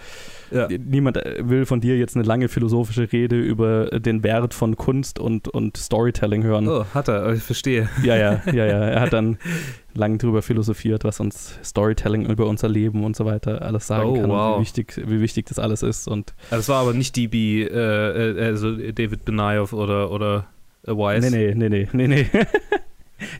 Ja. 0.50 0.68
Niemand 0.98 1.16
äh, 1.16 1.48
will 1.48 1.64
von 1.64 1.80
dir 1.80 1.96
jetzt 1.96 2.16
eine 2.16 2.24
lange 2.24 2.48
philosophische 2.48 3.12
Rede 3.12 3.38
über 3.38 3.92
äh, 3.92 4.00
den 4.00 4.24
Wert 4.24 4.52
von 4.52 4.74
Kunst 4.76 5.20
und, 5.20 5.46
und 5.46 5.76
Storytelling 5.76 6.42
hören. 6.42 6.66
Oh, 6.66 6.84
hat 6.92 7.06
er, 7.06 7.32
ich 7.34 7.42
verstehe. 7.42 7.88
Ja, 8.02 8.16
ja, 8.16 8.42
ja, 8.46 8.66
ja. 8.66 8.78
Er 8.84 9.00
hat 9.00 9.12
dann 9.12 9.38
lang 9.94 10.18
drüber 10.18 10.42
philosophiert, 10.42 11.04
was 11.04 11.20
uns 11.20 11.56
Storytelling 11.62 12.26
über 12.26 12.46
unser 12.46 12.68
Leben 12.68 13.04
und 13.04 13.14
so 13.14 13.24
weiter 13.24 13.62
alles 13.62 13.86
sagen 13.86 14.08
Oh, 14.10 14.14
kann 14.20 14.28
wow. 14.30 14.54
und 14.56 14.58
wie 14.58 14.62
wichtig, 14.66 15.00
wie 15.06 15.20
wichtig 15.20 15.46
das 15.46 15.60
alles 15.60 15.82
ist. 15.84 16.08
Und 16.08 16.34
Also 16.50 16.60
es 16.60 16.68
war 16.68 16.82
aber 16.82 16.94
nicht 16.94 17.14
DB, 17.14 17.62
äh, 17.62 17.68
äh, 17.68 18.44
also 18.44 18.74
David 18.76 19.24
Benayoff 19.24 19.72
oder, 19.72 20.10
oder 20.10 20.46
äh, 20.84 20.90
Wise. 20.92 21.30
nee, 21.30 21.54
nee, 21.54 21.68
nee, 21.68 21.88
nee, 21.92 22.06
nee, 22.08 22.26
nee. 22.32 22.40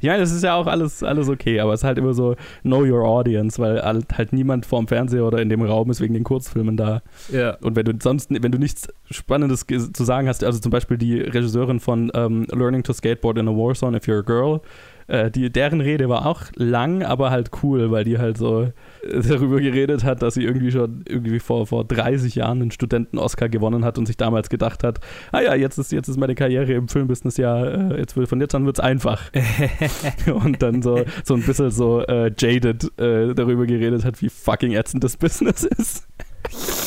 Ich 0.00 0.08
meine, 0.08 0.20
das 0.20 0.32
ist 0.32 0.42
ja 0.42 0.54
auch 0.54 0.66
alles, 0.66 1.02
alles 1.02 1.28
okay, 1.28 1.60
aber 1.60 1.72
es 1.72 1.80
ist 1.80 1.84
halt 1.84 1.98
immer 1.98 2.14
so 2.14 2.36
Know 2.62 2.84
Your 2.84 3.04
Audience, 3.04 3.60
weil 3.60 3.82
halt, 3.82 4.06
halt 4.16 4.32
niemand 4.32 4.66
vorm 4.66 4.88
Fernseher 4.88 5.24
oder 5.24 5.40
in 5.40 5.48
dem 5.48 5.62
Raum 5.62 5.90
ist 5.90 6.00
wegen 6.00 6.14
den 6.14 6.24
Kurzfilmen 6.24 6.76
da. 6.76 7.02
Ja. 7.32 7.56
Und 7.60 7.76
wenn 7.76 7.84
du 7.84 7.92
sonst, 8.02 8.30
wenn 8.30 8.52
du 8.52 8.58
nichts 8.58 8.88
Spannendes 9.10 9.66
zu 9.66 10.04
sagen 10.04 10.28
hast, 10.28 10.44
also 10.44 10.58
zum 10.58 10.70
Beispiel 10.70 10.98
die 10.98 11.20
Regisseurin 11.20 11.80
von 11.80 12.10
ähm, 12.14 12.46
Learning 12.50 12.82
to 12.82 12.92
Skateboard 12.92 13.38
in 13.38 13.48
a 13.48 13.52
Warzone 13.52 13.96
If 13.96 14.04
You're 14.04 14.20
a 14.20 14.22
Girl, 14.22 14.60
äh, 15.08 15.30
die, 15.30 15.50
deren 15.50 15.80
Rede 15.80 16.08
war 16.08 16.26
auch 16.26 16.42
lang, 16.54 17.02
aber 17.02 17.30
halt 17.30 17.50
cool, 17.62 17.90
weil 17.90 18.04
die 18.04 18.18
halt 18.18 18.38
so 18.38 18.62
äh, 18.62 18.72
darüber 19.02 19.60
geredet 19.60 20.04
hat, 20.04 20.22
dass 20.22 20.34
sie 20.34 20.44
irgendwie 20.44 20.70
schon 20.70 21.02
irgendwie 21.08 21.40
vor, 21.40 21.66
vor 21.66 21.84
30 21.84 22.34
Jahren 22.34 22.62
einen 22.62 22.70
Studenten-Oscar 22.70 23.48
gewonnen 23.48 23.84
hat 23.84 23.98
und 23.98 24.06
sich 24.06 24.16
damals 24.16 24.48
gedacht 24.48 24.84
hat, 24.84 25.00
ah 25.32 25.40
ja, 25.40 25.54
jetzt 25.54 25.78
ist, 25.78 25.92
jetzt 25.92 26.08
ist 26.08 26.18
meine 26.18 26.34
Karriere 26.34 26.72
im 26.74 26.88
Filmbusiness 26.88 27.38
ja, 27.38 27.64
äh, 27.64 27.98
jetzt 27.98 28.16
will, 28.16 28.26
von 28.26 28.40
jetzt 28.40 28.54
an 28.54 28.66
wird 28.66 28.78
es 28.78 28.84
einfach. 28.84 29.30
und 30.44 30.62
dann 30.62 30.82
so, 30.82 31.04
so 31.24 31.34
ein 31.34 31.42
bisschen 31.42 31.70
so 31.70 32.02
äh, 32.02 32.30
jaded 32.36 32.84
äh, 33.00 33.34
darüber 33.34 33.66
geredet 33.66 34.04
hat, 34.04 34.20
wie 34.22 34.28
fucking 34.28 34.72
ätzend 34.72 35.04
das 35.04 35.16
Business 35.16 35.64
ist. 35.64 36.06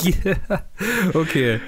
Okay. 1.14 1.60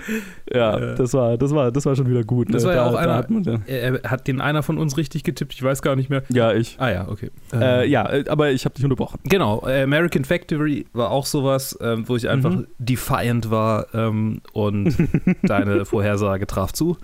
Ja, 0.53 0.77
Äh. 0.77 0.95
das 0.95 1.13
war, 1.13 1.37
das 1.37 1.53
war, 1.53 1.71
das 1.71 1.85
war 1.85 1.95
schon 1.95 2.09
wieder 2.09 2.23
gut. 2.23 2.53
Das 2.53 2.63
ne? 2.63 2.69
war 2.69 2.75
ja 2.75 2.83
Da- 2.83 2.89
auch 2.89 2.95
einer- 2.95 3.15
hat 3.15 3.29
man, 3.29 3.43
ja. 3.43 3.59
Er, 3.67 4.03
er- 4.03 4.09
hat 4.11 4.27
den 4.27 4.41
einer 4.41 4.63
von 4.63 4.77
uns 4.77 4.97
richtig 4.97 5.23
getippt? 5.23 5.53
Ich 5.53 5.63
weiß 5.63 5.81
gar 5.81 5.95
nicht 5.95 6.09
mehr. 6.09 6.23
ja, 6.29 6.53
ich. 6.53 6.75
Ah 6.79 6.89
ja, 6.91 7.07
okay. 7.07 7.31
Äh, 7.53 7.87
ja, 7.89 8.09
äh, 8.09 8.25
aber 8.27 8.51
ich 8.51 8.65
habe 8.65 8.75
dich 8.75 8.83
unterbrochen. 8.83 9.19
Genau, 9.23 9.63
äh, 9.67 9.83
American 9.83 10.25
Factory 10.25 10.85
war 10.93 11.11
auch 11.11 11.25
sowas, 11.25 11.77
ähm, 11.81 12.07
wo 12.07 12.15
ich 12.15 12.29
einfach 12.29 12.51
Mhm. 12.51 12.67
defiant 12.79 13.51
war 13.51 13.87
ähm, 13.93 14.41
und 14.53 14.95
deine 15.43 15.85
Vorhersage 15.85 16.47
traf 16.47 16.71
zu. 16.73 16.97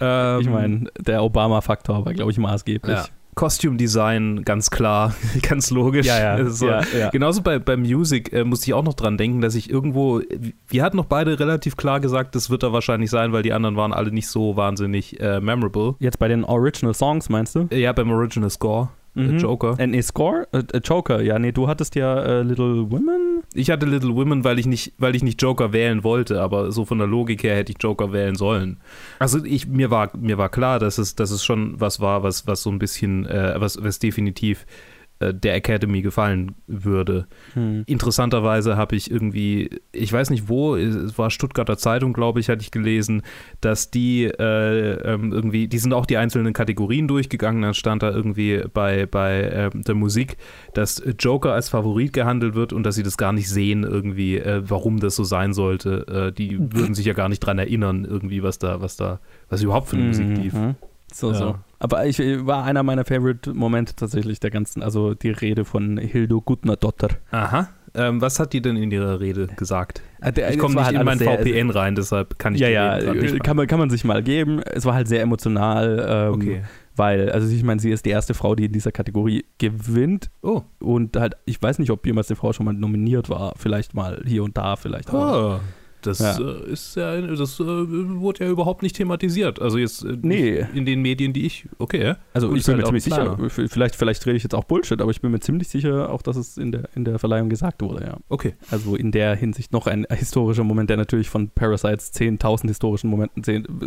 Ähm, 0.00 0.40
ich 0.40 0.48
meine, 0.48 0.84
der 0.98 1.22
Obama-Faktor 1.22 2.04
war, 2.04 2.12
glaube 2.12 2.30
ich, 2.30 2.38
maßgeblich. 2.38 2.96
ja. 2.96 3.04
Costume 3.36 3.76
Design, 3.76 4.42
ganz 4.44 4.70
klar, 4.70 5.14
ganz 5.42 5.70
logisch. 5.70 6.06
ja, 6.06 6.18
ja, 6.18 6.38
Es 6.38 6.54
ist 6.54 6.58
so- 6.58 6.68
ja, 6.68 6.80
ja. 6.98 7.10
Genauso 7.10 7.42
bei, 7.42 7.58
bei 7.58 7.76
Music 7.76 8.32
äh, 8.32 8.44
musste 8.44 8.66
ich 8.70 8.74
auch 8.74 8.82
noch 8.82 8.94
dran 8.94 9.18
denken, 9.18 9.42
dass 9.42 9.54
ich 9.54 9.68
irgendwo, 9.70 10.22
wir 10.68 10.82
hatten 10.82 10.96
noch 10.96 11.04
beide 11.04 11.38
relativ 11.38 11.76
klar 11.76 12.00
gesagt, 12.00 12.34
das 12.34 12.48
wird 12.48 12.62
da 12.62 12.72
wahrscheinlich 12.72 13.10
sein, 13.10 13.32
weil 13.32 13.42
die 13.42 13.52
anderen 13.52 13.76
waren 13.76 13.92
alle 13.92 14.10
nicht 14.10 14.26
so 14.28 14.56
wahnsinnig 14.56 15.20
äh, 15.20 15.40
memorable. 15.40 15.96
Jetzt 15.98 16.18
bei 16.18 16.28
den 16.28 16.44
Original 16.44 16.94
Songs, 16.94 17.28
meinst 17.28 17.54
du? 17.54 17.68
Ja, 17.70 17.92
beim 17.92 18.10
Original 18.10 18.48
Score, 18.48 18.88
Mhm. 19.16 19.38
Joker. 19.38 19.76
Äh, 19.78 19.86
nee, 19.86 20.02
Score? 20.02 20.46
Äh, 20.52 20.62
äh, 20.72 20.80
Joker, 20.84 21.22
ja, 21.22 21.38
nee, 21.38 21.52
du 21.52 21.68
hattest 21.68 21.94
ja 21.94 22.20
äh, 22.22 22.42
Little 22.42 22.90
Women. 22.90 23.42
Ich 23.54 23.70
hatte 23.70 23.86
Little 23.86 24.14
Women, 24.14 24.44
weil 24.44 24.58
ich 24.58 24.66
nicht, 24.66 24.92
weil 24.98 25.14
ich 25.16 25.22
nicht 25.22 25.40
Joker 25.40 25.72
wählen 25.72 26.04
wollte, 26.04 26.40
aber 26.40 26.70
so 26.70 26.84
von 26.84 26.98
der 26.98 27.06
Logik 27.06 27.42
her 27.42 27.56
hätte 27.56 27.72
ich 27.72 27.78
Joker 27.80 28.12
wählen 28.12 28.34
sollen. 28.34 28.78
Also 29.18 29.42
ich, 29.44 29.66
mir 29.66 29.90
war, 29.90 30.10
mir 30.16 30.36
war 30.38 30.50
klar, 30.50 30.78
dass 30.78 30.98
es, 30.98 31.14
dass 31.14 31.30
es 31.30 31.44
schon 31.44 31.80
was 31.80 32.00
war, 32.00 32.22
was, 32.22 32.46
was 32.46 32.62
so 32.62 32.70
ein 32.70 32.78
bisschen, 32.78 33.26
äh, 33.26 33.54
was, 33.56 33.82
was 33.82 33.98
definitiv 33.98 34.62
äh, 34.62 34.95
der 35.20 35.54
Academy 35.54 36.02
gefallen 36.02 36.54
würde. 36.66 37.26
Hm. 37.54 37.84
Interessanterweise 37.86 38.76
habe 38.76 38.96
ich 38.96 39.10
irgendwie, 39.10 39.70
ich 39.92 40.12
weiß 40.12 40.30
nicht 40.30 40.48
wo, 40.48 40.76
es 40.76 41.16
war 41.16 41.30
Stuttgarter 41.30 41.78
Zeitung, 41.78 42.12
glaube 42.12 42.40
ich, 42.40 42.48
hatte 42.48 42.62
ich 42.62 42.70
gelesen, 42.70 43.22
dass 43.60 43.90
die 43.90 44.24
äh, 44.24 45.14
ähm, 45.14 45.32
irgendwie, 45.32 45.68
die 45.68 45.78
sind 45.78 45.94
auch 45.94 46.06
die 46.06 46.18
einzelnen 46.18 46.52
Kategorien 46.52 47.08
durchgegangen, 47.08 47.62
dann 47.62 47.74
stand 47.74 48.02
da 48.02 48.10
irgendwie 48.10 48.62
bei, 48.72 49.06
bei 49.06 49.40
äh, 49.40 49.70
der 49.72 49.94
Musik, 49.94 50.36
dass 50.74 51.02
Joker 51.18 51.52
als 51.52 51.68
Favorit 51.68 52.12
gehandelt 52.12 52.54
wird 52.54 52.72
und 52.72 52.82
dass 52.82 52.94
sie 52.94 53.02
das 53.02 53.16
gar 53.16 53.32
nicht 53.32 53.48
sehen, 53.48 53.84
irgendwie, 53.84 54.36
äh, 54.36 54.62
warum 54.66 55.00
das 55.00 55.16
so 55.16 55.24
sein 55.24 55.54
sollte. 55.54 56.06
Äh, 56.28 56.32
die 56.32 56.58
mhm. 56.58 56.72
würden 56.74 56.94
sich 56.94 57.06
ja 57.06 57.14
gar 57.14 57.28
nicht 57.28 57.40
dran 57.40 57.58
erinnern, 57.58 58.04
irgendwie, 58.04 58.42
was 58.42 58.58
da, 58.58 58.80
was 58.80 58.96
da, 58.96 59.20
was 59.48 59.62
überhaupt 59.62 59.88
für 59.88 59.96
eine 59.96 60.06
Musik 60.06 60.36
lief. 60.36 60.52
Mhm. 60.52 60.74
So, 61.12 61.32
ja. 61.32 61.38
so. 61.38 61.54
Aber 61.78 62.06
ich 62.06 62.18
war 62.18 62.64
einer 62.64 62.82
meiner 62.82 63.04
Favorite-Momente 63.04 63.96
tatsächlich 63.96 64.40
der 64.40 64.50
ganzen, 64.50 64.82
also 64.82 65.14
die 65.14 65.30
Rede 65.30 65.64
von 65.64 65.98
Hildo 65.98 66.40
Gutner-Dotter. 66.40 67.08
Aha. 67.30 67.68
Ähm, 67.94 68.20
was 68.20 68.38
hat 68.38 68.52
die 68.52 68.60
denn 68.60 68.76
in 68.76 68.90
ihrer 68.90 69.20
Rede 69.20 69.46
gesagt? 69.56 70.02
Ah, 70.20 70.30
der, 70.30 70.50
ich 70.50 70.58
komme 70.58 70.74
nicht 70.74 70.84
halt 70.84 70.96
in 70.96 71.04
mein 71.04 71.18
VPN 71.18 71.70
rein, 71.70 71.94
deshalb 71.94 72.38
kann 72.38 72.54
ich 72.54 72.60
Ja, 72.60 72.68
ja, 72.68 72.98
kann 73.42 73.56
man, 73.56 73.66
kann 73.66 73.78
man 73.78 73.88
sich 73.88 74.04
mal 74.04 74.22
geben. 74.22 74.60
Es 74.60 74.84
war 74.84 74.94
halt 74.94 75.08
sehr 75.08 75.22
emotional. 75.22 76.06
Ähm, 76.08 76.34
okay. 76.34 76.62
Weil, 76.94 77.30
also 77.30 77.48
ich 77.48 77.62
meine, 77.62 77.80
sie 77.80 77.90
ist 77.90 78.06
die 78.06 78.10
erste 78.10 78.32
Frau, 78.32 78.54
die 78.54 78.66
in 78.66 78.72
dieser 78.72 78.92
Kategorie 78.92 79.44
gewinnt. 79.58 80.30
Oh. 80.42 80.62
Und 80.78 81.16
halt, 81.16 81.36
ich 81.44 81.60
weiß 81.60 81.78
nicht, 81.78 81.90
ob 81.90 82.06
jemals 82.06 82.30
eine 82.30 82.36
Frau 82.36 82.52
schon 82.52 82.64
mal 82.64 82.72
nominiert 82.72 83.28
war. 83.28 83.52
Vielleicht 83.56 83.94
mal 83.94 84.22
hier 84.26 84.44
und 84.44 84.56
da, 84.56 84.76
vielleicht. 84.76 85.12
Oh. 85.12 85.58
Das 86.06 86.18
ja. 86.20 86.38
Äh, 86.38 86.70
ist 86.70 86.96
ja, 86.96 87.20
das 87.20 87.58
äh, 87.60 87.64
wurde 87.64 88.44
ja 88.44 88.50
überhaupt 88.50 88.82
nicht 88.82 88.96
thematisiert. 88.96 89.60
Also 89.60 89.78
jetzt 89.78 90.04
äh, 90.04 90.16
nee. 90.20 90.64
in 90.74 90.86
den 90.86 91.02
Medien, 91.02 91.32
die 91.32 91.46
ich, 91.46 91.68
okay. 91.78 92.14
Also 92.32 92.54
ich 92.54 92.64
bin 92.64 92.74
halt 92.74 92.92
mir 92.92 93.00
ziemlich 93.00 93.04
sicher, 93.04 93.38
vielleicht, 93.68 93.96
vielleicht 93.96 94.24
rede 94.26 94.36
ich 94.36 94.42
jetzt 94.42 94.54
auch 94.54 94.64
Bullshit, 94.64 95.00
aber 95.00 95.10
ich 95.10 95.20
bin 95.20 95.30
mir 95.30 95.40
ziemlich 95.40 95.68
sicher 95.68 96.10
auch, 96.10 96.22
dass 96.22 96.36
es 96.36 96.56
in 96.56 96.72
der, 96.72 96.88
in 96.94 97.04
der 97.04 97.18
Verleihung 97.18 97.48
gesagt 97.48 97.82
wurde, 97.82 98.04
ja. 98.04 98.16
Okay. 98.28 98.54
Also 98.70 98.96
in 98.96 99.12
der 99.12 99.34
Hinsicht 99.34 99.72
noch 99.72 99.86
ein 99.86 100.06
historischer 100.10 100.64
Moment, 100.64 100.90
der 100.90 100.96
natürlich 100.96 101.28
von 101.28 101.50
Parasites 101.50 102.12
10.000 102.14 102.68
historischen 102.68 103.10
Momenten 103.10 103.42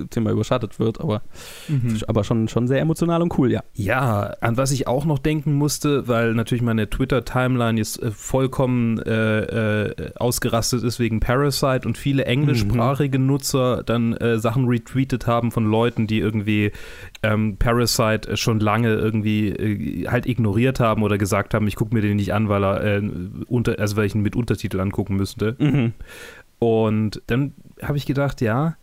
zehnmal 0.10 0.34
überschattet 0.34 0.80
wird, 0.80 1.00
aber, 1.00 1.22
mhm. 1.68 1.98
aber 2.08 2.24
schon, 2.24 2.48
schon 2.48 2.68
sehr 2.68 2.80
emotional 2.80 3.22
und 3.22 3.38
cool, 3.38 3.52
ja. 3.52 3.64
Ja, 3.74 4.36
an 4.42 4.58
was 4.58 4.72
ich 4.72 4.88
auch 4.88 5.06
noch 5.06 5.20
denken 5.20 5.54
musste, 5.54 6.08
weil 6.08 6.34
natürlich 6.34 6.62
meine 6.62 6.90
Twitter-Timeline 6.90 7.78
jetzt 7.78 8.02
vollkommen 8.12 9.00
äh, 9.00 9.40
äh, 9.40 10.12
ausgerastet 10.16 10.84
ist 10.84 11.00
wegen 11.00 11.20
Parasite 11.20 11.88
und 11.88 11.98
viel 11.98 12.09
viele 12.10 12.26
englischsprachige 12.26 13.20
mhm. 13.20 13.28
Nutzer 13.28 13.84
dann 13.84 14.14
äh, 14.14 14.40
Sachen 14.40 14.66
retweetet 14.68 15.28
haben 15.28 15.52
von 15.52 15.70
Leuten, 15.70 16.08
die 16.08 16.18
irgendwie 16.18 16.72
ähm, 17.22 17.58
Parasite 17.58 18.36
schon 18.36 18.60
lange 18.60 18.96
irgendwie 18.96 19.50
äh, 19.50 20.08
halt 20.08 20.26
ignoriert 20.26 20.80
haben 20.80 21.04
oder 21.04 21.20
gesagt 21.20 21.54
haben, 21.54 21.68
ich 21.68 21.76
gucke 21.76 21.94
mir 21.94 22.02
den 22.02 22.16
nicht 22.16 22.34
an, 22.34 22.50
weil 22.50 22.64
er 22.64 22.84
äh, 22.84 23.02
unter, 23.48 23.78
also 23.78 23.96
weil 23.96 24.08
ich 24.08 24.16
ihn 24.16 24.24
mit 24.24 24.36
Untertitel 24.36 24.80
angucken 24.80 25.18
müsste. 25.18 25.56
Mhm. 25.60 25.94
Und 26.58 27.22
dann 27.28 27.54
habe 27.84 27.98
ich 27.98 28.08
gedacht, 28.08 28.42
ja, 28.42 28.76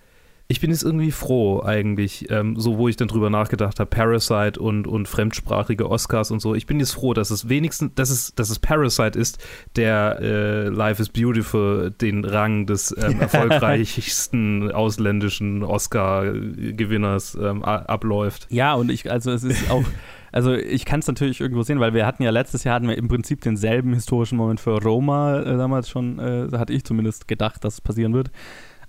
ich 0.49 0.61
bin 0.61 0.71
jetzt 0.71 0.85
irgendwie 0.85 1.11
froh 1.11 1.63
eigentlich, 1.63 2.31
ähm, 2.31 2.55
so 2.57 2.79
wo 2.79 2.87
ich 2.89 2.95
dann 2.95 3.09
drüber 3.09 3.31
nachgedacht 3.31 3.81
habe, 3.81 3.91
Parasite 3.91 4.61
und, 4.61 4.87
und 4.87 5.09
fremdsprachige 5.09 5.91
Oscars 5.91 6.31
und 6.31 6.41
so. 6.41 6.55
Ich 6.55 6.67
bin 6.67 6.79
jetzt 6.79 6.93
froh, 6.93 7.15
dass 7.15 7.31
es 7.31 7.49
wenigstens, 7.49 7.95
dass 7.97 8.11
es, 8.11 8.33
dass 8.35 8.51
es 8.51 8.61
Parasite 8.61 9.19
ist, 9.19 9.45
der 9.75 10.19
äh, 10.21 10.69
Life 10.69 11.03
is 11.03 11.09
Beautiful 11.09 11.91
den 11.91 12.25
Rang 12.25 12.67
des 12.67 12.95
ähm, 12.97 13.21
erfolgreichsten 13.21 14.71
ausländischen 14.71 15.65
Oscar-Gewinners 15.65 17.37
ähm, 17.41 17.65
abläuft. 17.65 18.47
Ja, 18.51 18.75
und 18.75 18.91
ich, 18.91 19.11
also 19.11 19.33
es 19.33 19.43
ist 19.43 19.71
auch. 19.71 19.85
Also 20.33 20.53
ich 20.53 20.85
kann 20.85 21.01
es 21.01 21.07
natürlich 21.07 21.41
irgendwo 21.41 21.63
sehen, 21.63 21.81
weil 21.81 21.95
wir 21.95 22.05
hatten 22.05 22.23
ja 22.23 22.29
letztes 22.29 22.63
Jahr 22.63 22.75
hatten 22.75 22.89
wir 22.89 22.99
im 22.99 23.09
Prinzip 23.09 23.41
denselben 23.41 23.95
historischen 23.95 24.37
Moment 24.37 24.61
für 24.61 24.83
Roma 24.83 25.41
äh, 25.41 25.57
damals 25.57 25.89
schon, 25.89 26.19
äh, 26.19 26.49
hatte 26.59 26.75
ich 26.75 26.85
zumindest 26.85 27.27
gedacht, 27.27 27.65
dass 27.65 27.75
es 27.75 27.81
passieren 27.81 28.13
wird. 28.13 28.31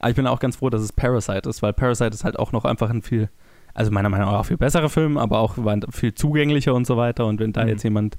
Aber 0.08 0.12
ich 0.12 0.16
bin 0.16 0.26
auch 0.26 0.40
ganz 0.40 0.56
froh, 0.56 0.70
dass 0.70 0.82
es 0.82 0.94
Parasite 0.94 1.50
ist, 1.50 1.62
weil 1.62 1.74
Parasite 1.74 2.12
ist 2.12 2.24
halt 2.24 2.40
auch 2.40 2.54
noch 2.54 2.64
einfach 2.64 2.90
ein 2.90 3.02
viel, 3.02 3.28
also 3.74 3.92
meiner 3.92 4.08
Meinung 4.08 4.32
nach 4.32 4.40
auch 4.40 4.46
viel 4.46 4.56
besserer 4.56 4.88
Film, 4.88 5.18
aber 5.18 5.40
auch 5.40 5.56
viel 5.92 6.16
zugänglicher 6.16 6.74
und 6.74 6.88
so 6.88 6.96
weiter. 6.96 7.26
Und 7.26 7.42
wenn 7.42 7.52
da 7.52 7.64
mhm. 7.64 7.68
jetzt 7.68 7.84
jemand 7.84 8.18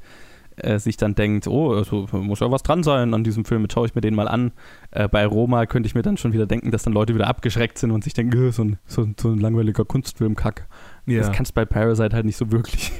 äh, 0.57 0.79
sich 0.79 0.99
dann 0.99 1.15
denkt, 1.15 1.47
oh, 1.47 1.73
also 1.73 2.07
muss 2.13 2.41
ja 2.41 2.51
was 2.51 2.63
dran 2.63 2.83
sein 2.83 3.15
an 3.15 3.25
diesem 3.25 3.47
Film, 3.47 3.63
jetzt 3.63 3.73
schaue 3.73 3.87
ich 3.87 3.95
mir 3.95 4.03
den 4.03 4.15
mal 4.15 4.29
an. 4.29 4.53
Äh, 4.91 5.09
bei 5.09 5.25
Roma 5.25 5.65
könnte 5.65 5.87
ich 5.87 5.95
mir 5.95 6.03
dann 6.03 6.19
schon 6.19 6.35
wieder 6.35 6.45
denken, 6.45 6.73
dass 6.73 6.83
dann 6.83 6.93
Leute 6.93 7.15
wieder 7.15 7.27
abgeschreckt 7.27 7.79
sind 7.79 7.91
und 7.91 8.05
sich 8.05 8.13
denken, 8.13 8.53
so 8.53 8.65
ein, 8.65 8.79
so, 8.85 9.09
so 9.19 9.31
ein 9.31 9.39
langweiliger 9.39 9.87
Kunstfilm-Kack. 9.87 10.69
Ja. 11.07 11.21
Das 11.21 11.33
kannst 11.33 11.53
du 11.53 11.55
bei 11.55 11.65
Parasite 11.65 12.15
halt 12.15 12.27
nicht 12.27 12.37
so 12.37 12.53
wirklich. 12.53 12.93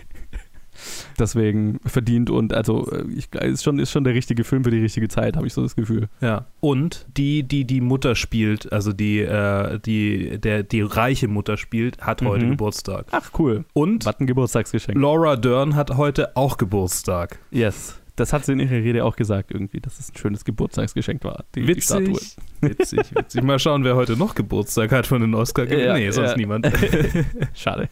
Deswegen 1.19 1.81
verdient 1.85 2.31
und 2.31 2.53
also 2.53 2.91
äh, 2.91 3.05
ich, 3.15 3.33
ist, 3.35 3.65
schon, 3.65 3.79
ist 3.79 3.91
schon 3.91 4.05
der 4.05 4.15
richtige 4.15 4.45
Film 4.45 4.65
für 4.65 4.71
die 4.71 4.81
richtige 4.81 5.09
Zeit, 5.09 5.37
habe 5.37 5.47
ich 5.47 5.53
so 5.53 5.63
das 5.63 5.77
Gefühl. 5.77 6.09
Ja. 6.21 6.47
Und 6.61 7.07
die, 7.17 7.43
die 7.43 7.65
die 7.65 7.81
Mutter 7.81 8.15
spielt, 8.15 8.73
also 8.73 8.93
die, 8.93 9.21
äh, 9.21 9.79
die, 9.81 10.39
der, 10.39 10.63
die 10.63 10.81
reiche 10.81 11.29
Mutter 11.29 11.57
spielt, 11.57 12.01
hat 12.01 12.23
heute 12.23 12.47
mhm. 12.47 12.51
Geburtstag. 12.51 13.07
Ach 13.11 13.31
cool. 13.39 13.65
Und 13.73 14.05
was 14.07 14.19
ein 14.21 14.27
Geburtstagsgeschenk. 14.27 14.99
Laura 14.99 15.37
Dern 15.37 15.77
hat 15.77 15.97
heute 15.97 16.37
auch 16.37 16.57
Geburtstag. 16.57 17.39
Yes. 17.51 17.99
Das 18.19 18.33
hat 18.33 18.45
sie 18.45 18.53
in 18.53 18.61
ihrer 18.61 18.73
Rede 18.73 19.05
auch 19.05 19.15
gesagt, 19.15 19.53
irgendwie, 19.53 19.81
dass 19.81 20.01
es 20.01 20.11
ein 20.11 20.17
schönes 20.17 20.45
Geburtstagsgeschenk 20.45 21.23
war, 21.23 21.45
die, 21.55 21.69
witzig, 21.69 21.75
die 21.77 21.83
Statue. 21.83 22.21
Witzig, 22.61 23.15
witzig. 23.15 23.43
Mal 23.43 23.59
schauen, 23.61 23.85
wer 23.85 23.95
heute 23.95 24.17
noch 24.17 24.35
Geburtstag 24.35 24.91
hat 24.91 25.07
von 25.07 25.21
den 25.21 25.35
oscar 25.35 25.67
ja, 25.67 25.95
Nee, 25.95 26.11
sonst 26.11 26.31
ja. 26.31 26.37
niemand. 26.37 26.71
Schade. 27.55 27.89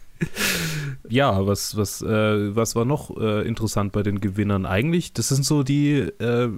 Ja, 1.09 1.47
was, 1.47 1.77
was, 1.77 2.03
äh, 2.03 2.57
was 2.57 2.75
war 2.75 2.85
noch 2.85 3.17
äh, 3.17 3.47
interessant 3.47 3.93
bei 3.93 4.03
den 4.03 4.21
Gewinnern 4.21 4.67
eigentlich? 4.67 5.13
Das 5.13 5.29
sind 5.29 5.45
so 5.45 5.63
die, 5.63 5.99
äh, 5.99 6.51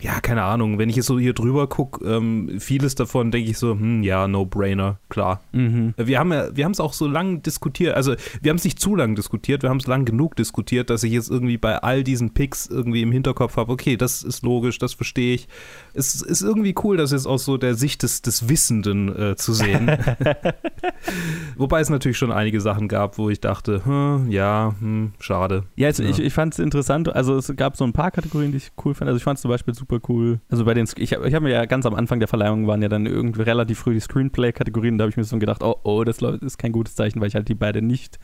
ja, 0.00 0.20
keine 0.20 0.44
Ahnung, 0.44 0.78
wenn 0.78 0.88
ich 0.88 0.96
jetzt 0.96 1.06
so 1.06 1.18
hier 1.18 1.32
drüber 1.32 1.66
gucke, 1.68 2.04
ähm, 2.04 2.58
vieles 2.60 2.94
davon 2.94 3.30
denke 3.30 3.50
ich 3.50 3.58
so, 3.58 3.72
hm, 3.72 4.02
ja, 4.02 4.28
no-brainer, 4.28 4.98
klar. 5.08 5.40
Mhm. 5.52 5.94
Wir 5.96 6.18
haben 6.18 6.32
ja, 6.32 6.56
wir 6.56 6.64
haben 6.64 6.72
es 6.72 6.80
auch 6.80 6.92
so 6.92 7.06
lange 7.06 7.40
diskutiert, 7.40 7.96
also 7.96 8.14
wir 8.40 8.50
haben 8.50 8.58
es 8.58 8.64
nicht 8.64 8.78
zu 8.78 8.94
lang 8.94 9.16
diskutiert, 9.16 9.62
wir 9.62 9.70
haben 9.70 9.78
es 9.78 9.86
lang 9.86 10.04
genug 10.04 10.36
diskutiert, 10.36 10.90
dass 10.90 11.02
ich 11.02 11.12
jetzt 11.12 11.30
irgendwie 11.30 11.58
bei 11.58 11.78
all 11.78 12.04
diesen 12.04 12.32
Picks 12.32 12.66
irgendwie 12.66 13.02
im 13.02 13.12
Hinterkopf 13.12 13.56
habe, 13.56 13.72
okay, 13.72 13.96
das 13.96 14.22
ist 14.22 14.44
logisch, 14.44 14.78
das 14.78 14.94
verstehe 14.94 15.34
ich. 15.34 15.48
Es 15.94 16.22
ist 16.22 16.42
irgendwie 16.42 16.74
cool, 16.84 16.96
das 16.96 17.12
jetzt 17.12 17.26
aus 17.26 17.44
so 17.44 17.56
der 17.56 17.74
Sicht 17.74 18.02
des, 18.02 18.22
des 18.22 18.48
Wissenden 18.48 19.14
äh, 19.16 19.36
zu 19.36 19.52
sehen. 19.52 19.90
Wobei 21.56 21.80
es 21.80 21.90
natürlich 21.90 22.18
schon 22.18 22.30
einige 22.30 22.60
Sachen 22.60 22.88
gab, 22.88 23.18
wo 23.18 23.30
ich 23.30 23.40
dachte, 23.40 23.84
hm, 23.84 24.30
ja, 24.30 24.74
hm, 24.78 25.12
schade. 25.18 25.64
Ja, 25.76 25.88
also 25.88 26.02
ja. 26.02 26.10
ich, 26.10 26.20
ich 26.20 26.32
fand 26.32 26.52
es 26.52 26.60
interessant, 26.60 27.08
also 27.08 27.36
es 27.36 27.54
gab 27.56 27.76
so 27.76 27.84
ein 27.84 27.92
paar 27.92 28.10
Kategorien, 28.10 28.52
die 28.52 28.58
ich 28.58 28.70
cool 28.84 28.94
fand. 28.94 29.08
Also 29.08 29.16
ich 29.16 29.24
fand 29.24 29.38
es 29.38 29.42
zum 29.42 29.50
Beispiel 29.50 29.74
super 29.74 29.87
super 29.88 30.12
cool. 30.12 30.40
Also 30.50 30.64
bei 30.64 30.74
den, 30.74 30.88
ich, 30.96 31.12
ich 31.12 31.34
habe 31.34 31.40
mir 31.40 31.52
ja 31.52 31.64
ganz 31.66 31.86
am 31.86 31.94
Anfang 31.94 32.18
der 32.18 32.28
Verleihung 32.28 32.66
waren 32.66 32.82
ja 32.82 32.88
dann 32.88 33.06
irgendwie 33.06 33.42
relativ 33.42 33.78
früh 33.80 33.94
die 33.94 34.00
Screenplay-Kategorien, 34.00 34.98
da 34.98 35.02
habe 35.02 35.10
ich 35.10 35.16
mir 35.16 35.24
so 35.24 35.38
gedacht, 35.38 35.62
oh, 35.62 35.76
oh, 35.82 36.04
das 36.04 36.20
ist 36.20 36.58
kein 36.58 36.72
gutes 36.72 36.94
Zeichen, 36.94 37.20
weil 37.20 37.28
ich 37.28 37.34
halt 37.34 37.48
die 37.48 37.54
beiden 37.54 37.86
nicht 37.86 38.18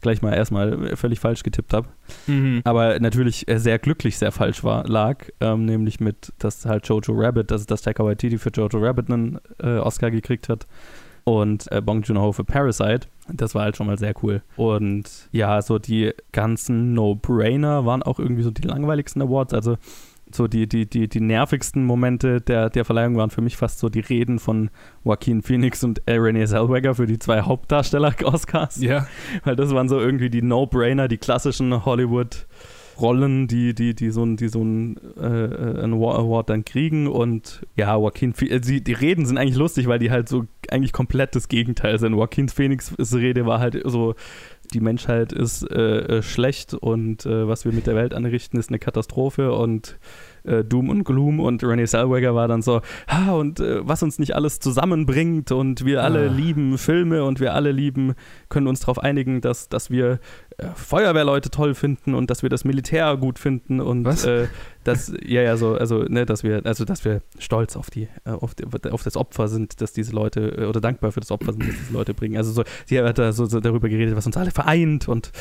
gleich 0.00 0.22
mal 0.22 0.32
erstmal 0.32 0.96
völlig 0.96 1.20
falsch 1.20 1.42
getippt 1.42 1.74
habe. 1.74 1.88
Mhm. 2.26 2.62
Aber 2.64 2.98
natürlich 3.00 3.44
sehr 3.48 3.78
glücklich 3.78 4.16
sehr 4.16 4.32
falsch 4.32 4.64
war, 4.64 4.86
lag, 4.86 5.26
ähm, 5.40 5.66
nämlich 5.66 6.00
mit, 6.00 6.32
dass 6.38 6.64
halt 6.64 6.88
Jojo 6.88 7.12
Rabbit, 7.12 7.50
dass, 7.50 7.66
dass 7.66 7.82
Taika 7.82 8.04
Waititi 8.04 8.38
für 8.38 8.50
Jojo 8.50 8.78
Rabbit 8.78 9.10
einen 9.10 9.38
äh, 9.62 9.76
Oscar 9.76 10.10
gekriegt 10.10 10.48
hat 10.48 10.66
und 11.24 11.70
äh, 11.70 11.82
Bong 11.82 12.02
Joon-ho 12.02 12.32
für 12.32 12.44
Parasite. 12.44 13.08
Das 13.32 13.54
war 13.54 13.62
halt 13.62 13.76
schon 13.76 13.86
mal 13.86 13.98
sehr 13.98 14.14
cool. 14.22 14.42
Und 14.56 15.28
ja, 15.32 15.60
so 15.60 15.78
die 15.78 16.12
ganzen 16.32 16.94
No-Brainer 16.94 17.84
waren 17.84 18.02
auch 18.02 18.18
irgendwie 18.18 18.42
so 18.42 18.50
die 18.50 18.66
langweiligsten 18.66 19.22
Awards. 19.22 19.52
Also 19.52 19.76
so 20.34 20.48
die, 20.48 20.68
die, 20.68 20.88
die, 20.88 21.08
die 21.08 21.20
nervigsten 21.20 21.84
Momente 21.84 22.40
der, 22.40 22.70
der 22.70 22.84
Verleihung 22.84 23.16
waren 23.16 23.30
für 23.30 23.40
mich 23.40 23.56
fast 23.56 23.78
so 23.78 23.88
die 23.88 24.00
Reden 24.00 24.38
von 24.38 24.70
Joaquin 25.04 25.42
Phoenix 25.42 25.84
und 25.84 26.02
äh, 26.06 26.14
Renee 26.14 26.46
Zellweger 26.46 26.94
für 26.94 27.06
die 27.06 27.18
zwei 27.18 27.42
Hauptdarsteller-Oscars. 27.42 28.80
Ja. 28.80 29.06
Weil 29.44 29.56
das 29.56 29.72
waren 29.74 29.88
so 29.88 29.98
irgendwie 29.98 30.30
die 30.30 30.42
No-Brainer, 30.42 31.08
die 31.08 31.18
klassischen 31.18 31.84
Hollywood- 31.84 32.46
Rollen, 33.00 33.48
die, 33.48 33.74
die, 33.74 33.94
die 33.94 34.10
so, 34.10 34.26
die 34.26 34.48
so 34.48 34.60
einen, 34.60 34.96
äh, 35.16 35.22
einen 35.24 35.94
Award 35.94 36.50
dann 36.50 36.64
kriegen. 36.64 37.06
Und 37.06 37.66
ja, 37.76 37.96
Joaquin, 37.96 38.34
Phoenix, 38.34 38.68
äh, 38.68 38.80
die 38.80 38.92
Reden 38.92 39.26
sind 39.26 39.38
eigentlich 39.38 39.56
lustig, 39.56 39.88
weil 39.88 39.98
die 39.98 40.10
halt 40.10 40.28
so 40.28 40.44
eigentlich 40.70 40.92
komplett 40.92 41.34
das 41.34 41.48
Gegenteil 41.48 41.98
sind. 41.98 42.12
Joaquin 42.12 42.48
Phoenix' 42.48 42.94
Rede 43.14 43.46
war 43.46 43.58
halt 43.58 43.80
so 43.84 44.14
die 44.70 44.80
Menschheit 44.80 45.32
ist 45.32 45.62
äh, 45.70 46.18
äh, 46.18 46.22
schlecht 46.22 46.74
und 46.74 47.26
äh, 47.26 47.46
was 47.48 47.64
wir 47.64 47.72
mit 47.72 47.86
der 47.86 47.94
Welt 47.94 48.14
anrichten, 48.14 48.58
ist 48.58 48.70
eine 48.70 48.78
Katastrophe 48.78 49.52
und 49.52 49.98
äh, 50.44 50.64
Doom 50.64 50.88
und 50.88 51.04
Gloom 51.04 51.40
und 51.40 51.62
Renee 51.64 51.86
Zellweger 51.86 52.34
war 52.34 52.48
dann 52.48 52.62
so, 52.62 52.80
ah, 53.06 53.32
und 53.32 53.60
äh, 53.60 53.86
was 53.86 54.02
uns 54.02 54.18
nicht 54.18 54.34
alles 54.34 54.58
zusammenbringt 54.60 55.52
und 55.52 55.84
wir 55.84 56.02
alle 56.02 56.28
Ah. 56.28 56.32
lieben 56.32 56.78
Filme 56.78 57.24
und 57.24 57.40
wir 57.40 57.54
alle 57.54 57.72
lieben, 57.72 58.14
können 58.48 58.66
uns 58.66 58.80
darauf 58.80 58.98
einigen, 58.98 59.40
dass, 59.40 59.68
dass 59.68 59.90
wir 59.90 60.18
äh, 60.58 60.66
Feuerwehrleute 60.74 61.50
toll 61.50 61.74
finden 61.74 62.14
und 62.14 62.30
dass 62.30 62.42
wir 62.42 62.48
das 62.50 62.64
Militär 62.64 63.16
gut 63.16 63.38
finden 63.38 63.80
und 63.80 64.04
Was? 64.04 64.24
Äh, 64.24 64.48
dass, 64.84 65.12
ja, 65.22 65.42
ja, 65.42 65.56
so, 65.58 65.74
also, 65.74 66.04
ne, 66.04 66.24
dass 66.24 66.42
wir, 66.42 66.62
also 66.64 66.84
dass 66.86 67.04
wir 67.04 67.20
stolz 67.38 67.76
auf 67.76 67.90
die, 67.90 68.08
äh, 68.24 68.30
auf, 68.30 68.54
die 68.54 68.64
auf 68.90 69.02
das 69.02 69.16
Opfer 69.16 69.48
sind, 69.48 69.80
dass 69.82 69.92
diese 69.92 70.12
Leute, 70.14 70.56
äh, 70.56 70.64
oder 70.64 70.80
dankbar 70.80 71.12
für 71.12 71.20
das 71.20 71.30
Opfer 71.30 71.52
sind, 71.52 71.66
das 71.68 71.76
diese 71.76 71.92
Leute 71.92 72.14
bringen. 72.14 72.36
Also 72.38 72.50
so, 72.52 72.64
sie 72.86 72.98
hat 73.00 73.18
da 73.18 73.32
so, 73.32 73.44
so 73.44 73.60
darüber 73.60 73.88
geredet, 73.88 74.16
was 74.16 74.26
uns 74.26 74.36
alle 74.38 74.50
vereint 74.50 75.06
und 75.08 75.32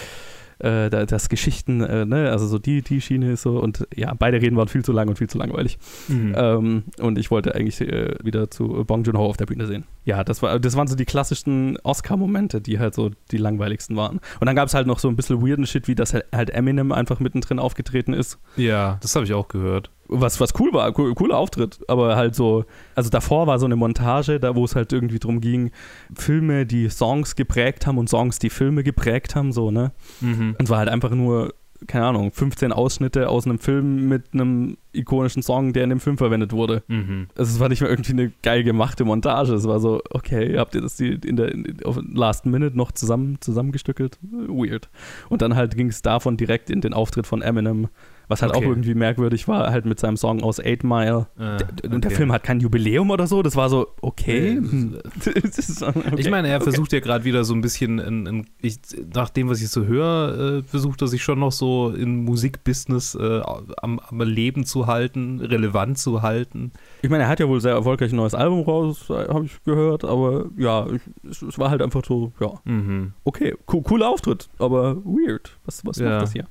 äh, 0.59 0.89
da- 0.89 1.05
das 1.05 1.29
Geschichten, 1.29 1.81
äh, 1.81 2.05
ne, 2.05 2.29
also 2.31 2.45
so 2.47 2.59
die, 2.59 2.81
die 2.81 3.01
Schiene 3.01 3.31
ist 3.31 3.41
so 3.43 3.59
und 3.59 3.87
ja, 3.95 4.13
beide 4.13 4.41
Reden 4.41 4.55
waren 4.57 4.67
viel 4.67 4.83
zu 4.83 4.91
lang 4.91 5.07
und 5.09 5.17
viel 5.17 5.29
zu 5.29 5.37
langweilig. 5.37 5.77
Mhm. 6.07 6.33
Ähm, 6.37 6.83
und 6.99 7.17
ich 7.17 7.31
wollte 7.31 7.55
eigentlich 7.55 7.81
äh, 7.81 8.15
wieder 8.23 8.49
zu 8.51 8.83
Bong 8.85 9.03
Joon-ho 9.03 9.25
auf 9.25 9.37
der 9.37 9.45
Bühne 9.45 9.65
sehen. 9.67 9.85
Ja, 10.09 10.23
das, 10.23 10.41
war, 10.41 10.59
das 10.59 10.75
waren 10.75 10.87
so 10.87 10.95
die 10.95 11.05
klassischsten 11.05 11.77
Oscar-Momente, 11.83 12.61
die 12.61 12.79
halt 12.79 12.95
so 12.95 13.11
die 13.29 13.37
langweiligsten 13.37 13.95
waren. 13.95 14.19
Und 14.39 14.47
dann 14.47 14.55
gab 14.55 14.67
es 14.67 14.73
halt 14.73 14.87
noch 14.87 14.97
so 14.97 15.07
ein 15.07 15.15
bisschen 15.15 15.39
weirden 15.45 15.67
Shit, 15.67 15.87
wie 15.87 15.93
dass 15.93 16.15
halt 16.15 16.49
Eminem 16.49 16.91
einfach 16.91 17.19
mittendrin 17.19 17.59
aufgetreten 17.59 18.13
ist. 18.13 18.39
ja, 18.55 18.97
das 19.01 19.15
habe 19.15 19.25
ich 19.25 19.33
auch 19.35 19.49
gehört. 19.49 19.91
Was, 20.07 20.39
was 20.39 20.59
cool 20.59 20.73
war, 20.73 20.97
cool, 20.97 21.13
cooler 21.13 21.37
Auftritt, 21.37 21.81
aber 21.87 22.15
halt 22.15 22.33
so, 22.33 22.65
also 22.95 23.11
davor 23.11 23.45
war 23.45 23.59
so 23.59 23.67
eine 23.67 23.75
Montage, 23.75 24.39
da 24.39 24.55
wo 24.55 24.65
es 24.65 24.75
halt 24.75 24.91
irgendwie 24.91 25.19
drum 25.19 25.41
ging, 25.41 25.69
Filme, 26.15 26.65
die 26.65 26.89
Songs 26.89 27.35
geprägt 27.35 27.85
haben 27.85 27.99
und 27.99 28.09
Songs, 28.09 28.39
die 28.39 28.49
Filme 28.49 28.81
geprägt 28.81 29.35
haben, 29.35 29.51
so, 29.51 29.69
ne? 29.69 29.91
Mhm. 30.21 30.55
Und 30.57 30.69
war 30.71 30.79
halt 30.79 30.89
einfach 30.89 31.11
nur, 31.11 31.53
keine 31.87 32.05
Ahnung, 32.05 32.31
15 32.31 32.71
Ausschnitte 32.71 33.29
aus 33.29 33.45
einem 33.45 33.59
Film 33.59 34.07
mit 34.07 34.33
einem 34.33 34.77
ikonischen 34.91 35.43
Song, 35.43 35.73
der 35.73 35.83
in 35.83 35.89
dem 35.89 35.99
Film 35.99 36.17
verwendet 36.17 36.51
wurde. 36.51 36.83
Mhm. 36.87 37.27
Also 37.37 37.53
es 37.53 37.59
war 37.59 37.69
nicht 37.69 37.81
mal 37.81 37.89
irgendwie 37.89 38.13
eine 38.13 38.31
geil 38.41 38.63
gemachte 38.63 39.05
Montage. 39.05 39.53
Es 39.53 39.67
war 39.67 39.79
so, 39.79 40.01
okay, 40.09 40.57
habt 40.57 40.75
ihr 40.75 40.81
das 40.81 40.97
die 40.97 41.13
in 41.13 41.35
der 41.35 41.51
in, 41.51 41.77
auf 41.85 41.99
Last 42.01 42.45
Minute 42.45 42.75
noch 42.75 42.91
zusammen, 42.91 43.37
zusammengestückelt? 43.39 44.17
Weird. 44.21 44.89
Und 45.29 45.41
dann 45.41 45.55
halt 45.55 45.75
ging 45.75 45.87
es 45.87 46.01
davon 46.01 46.37
direkt 46.37 46.69
in 46.69 46.81
den 46.81 46.93
Auftritt 46.93 47.27
von 47.27 47.41
Eminem, 47.41 47.87
was 48.29 48.41
halt 48.41 48.55
Okay. 48.55 48.65
auch 48.65 48.69
irgendwie 48.69 48.93
merkwürdig 48.93 49.47
war, 49.49 49.69
halt 49.71 49.85
mit 49.85 49.99
seinem 49.99 50.15
Song 50.15 50.41
aus 50.41 50.59
Eight 50.59 50.83
Mile. 50.85 51.27
Äh, 51.37 51.57
D- 51.57 51.87
Und 51.89 52.03
der 52.05 52.11
okay. 52.11 52.15
Film 52.15 52.31
hat 52.31 52.43
kein 52.43 52.61
Jubiläum 52.61 53.09
oder 53.09 53.27
so. 53.27 53.41
Das 53.43 53.55
war 53.57 53.69
so, 53.69 53.87
okay. 54.01 54.53
Äh, 54.55 54.59
okay. 55.81 56.13
Ich 56.17 56.29
meine, 56.29 56.47
er 56.47 56.57
okay. 56.57 56.63
versucht 56.65 56.93
ja 56.93 56.99
gerade 57.01 57.25
wieder 57.25 57.43
so 57.43 57.53
ein 57.53 57.61
bisschen, 57.61 57.99
in, 57.99 58.25
in, 58.25 58.45
ich, 58.61 58.77
nach 59.13 59.29
dem, 59.29 59.49
was 59.49 59.61
ich 59.61 59.69
so 59.69 59.83
höre, 59.85 60.59
äh, 60.59 60.63
versucht 60.63 61.01
er 61.01 61.07
sich 61.07 61.23
schon 61.23 61.39
noch 61.39 61.51
so 61.51 61.91
im 61.95 62.23
Musikbusiness 62.23 63.15
äh, 63.15 63.41
am, 63.81 63.99
am 63.99 64.21
Leben 64.21 64.63
zu 64.65 64.87
halten, 64.87 65.39
relevant 65.41 65.97
zu 65.97 66.21
halten. 66.21 66.71
Ich 67.01 67.09
meine, 67.09 67.23
er 67.23 67.29
hat 67.29 67.39
ja 67.39 67.47
wohl 67.49 67.59
sehr 67.61 67.73
erfolgreich 67.73 68.11
ein 68.13 68.17
neues 68.17 68.35
Album 68.35 68.61
raus, 68.61 69.05
habe 69.09 69.45
ich 69.45 69.63
gehört, 69.63 70.05
aber 70.05 70.45
ja, 70.57 70.85
ich, 70.87 71.01
es, 71.29 71.57
war 71.57 71.69
halt 71.71 71.81
einfach 71.81 72.03
so, 72.05 72.31
ja, 72.39 72.49
Mhm. 72.65 73.13
okay, 73.23 73.55
co 73.65 73.81
cooler 73.81 74.09
Auftritt, 74.09 74.49
aber 74.59 74.97
weird. 75.03 75.57
Was, 75.65 75.85
was 75.85 75.97
Ja. 75.97 76.09
macht 76.09 76.21
das 76.23 76.33
hier? 76.33 76.45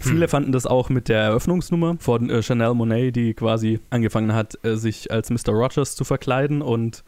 Viele 0.00 0.28
fanden 0.28 0.52
das 0.52 0.66
auch 0.66 0.88
mit 0.88 1.08
der 1.08 1.20
Eröffnungsnummer 1.20 1.96
von 2.00 2.28
äh, 2.28 2.42
Chanel 2.42 2.74
Monet, 2.74 3.14
die 3.14 3.34
quasi 3.34 3.80
angefangen 3.90 4.34
hat, 4.34 4.58
äh, 4.64 4.76
sich 4.76 5.10
als 5.10 5.30
Mr. 5.30 5.52
Rogers 5.52 5.94
zu 5.94 6.04
verkleiden 6.04 6.62
und 6.62 7.04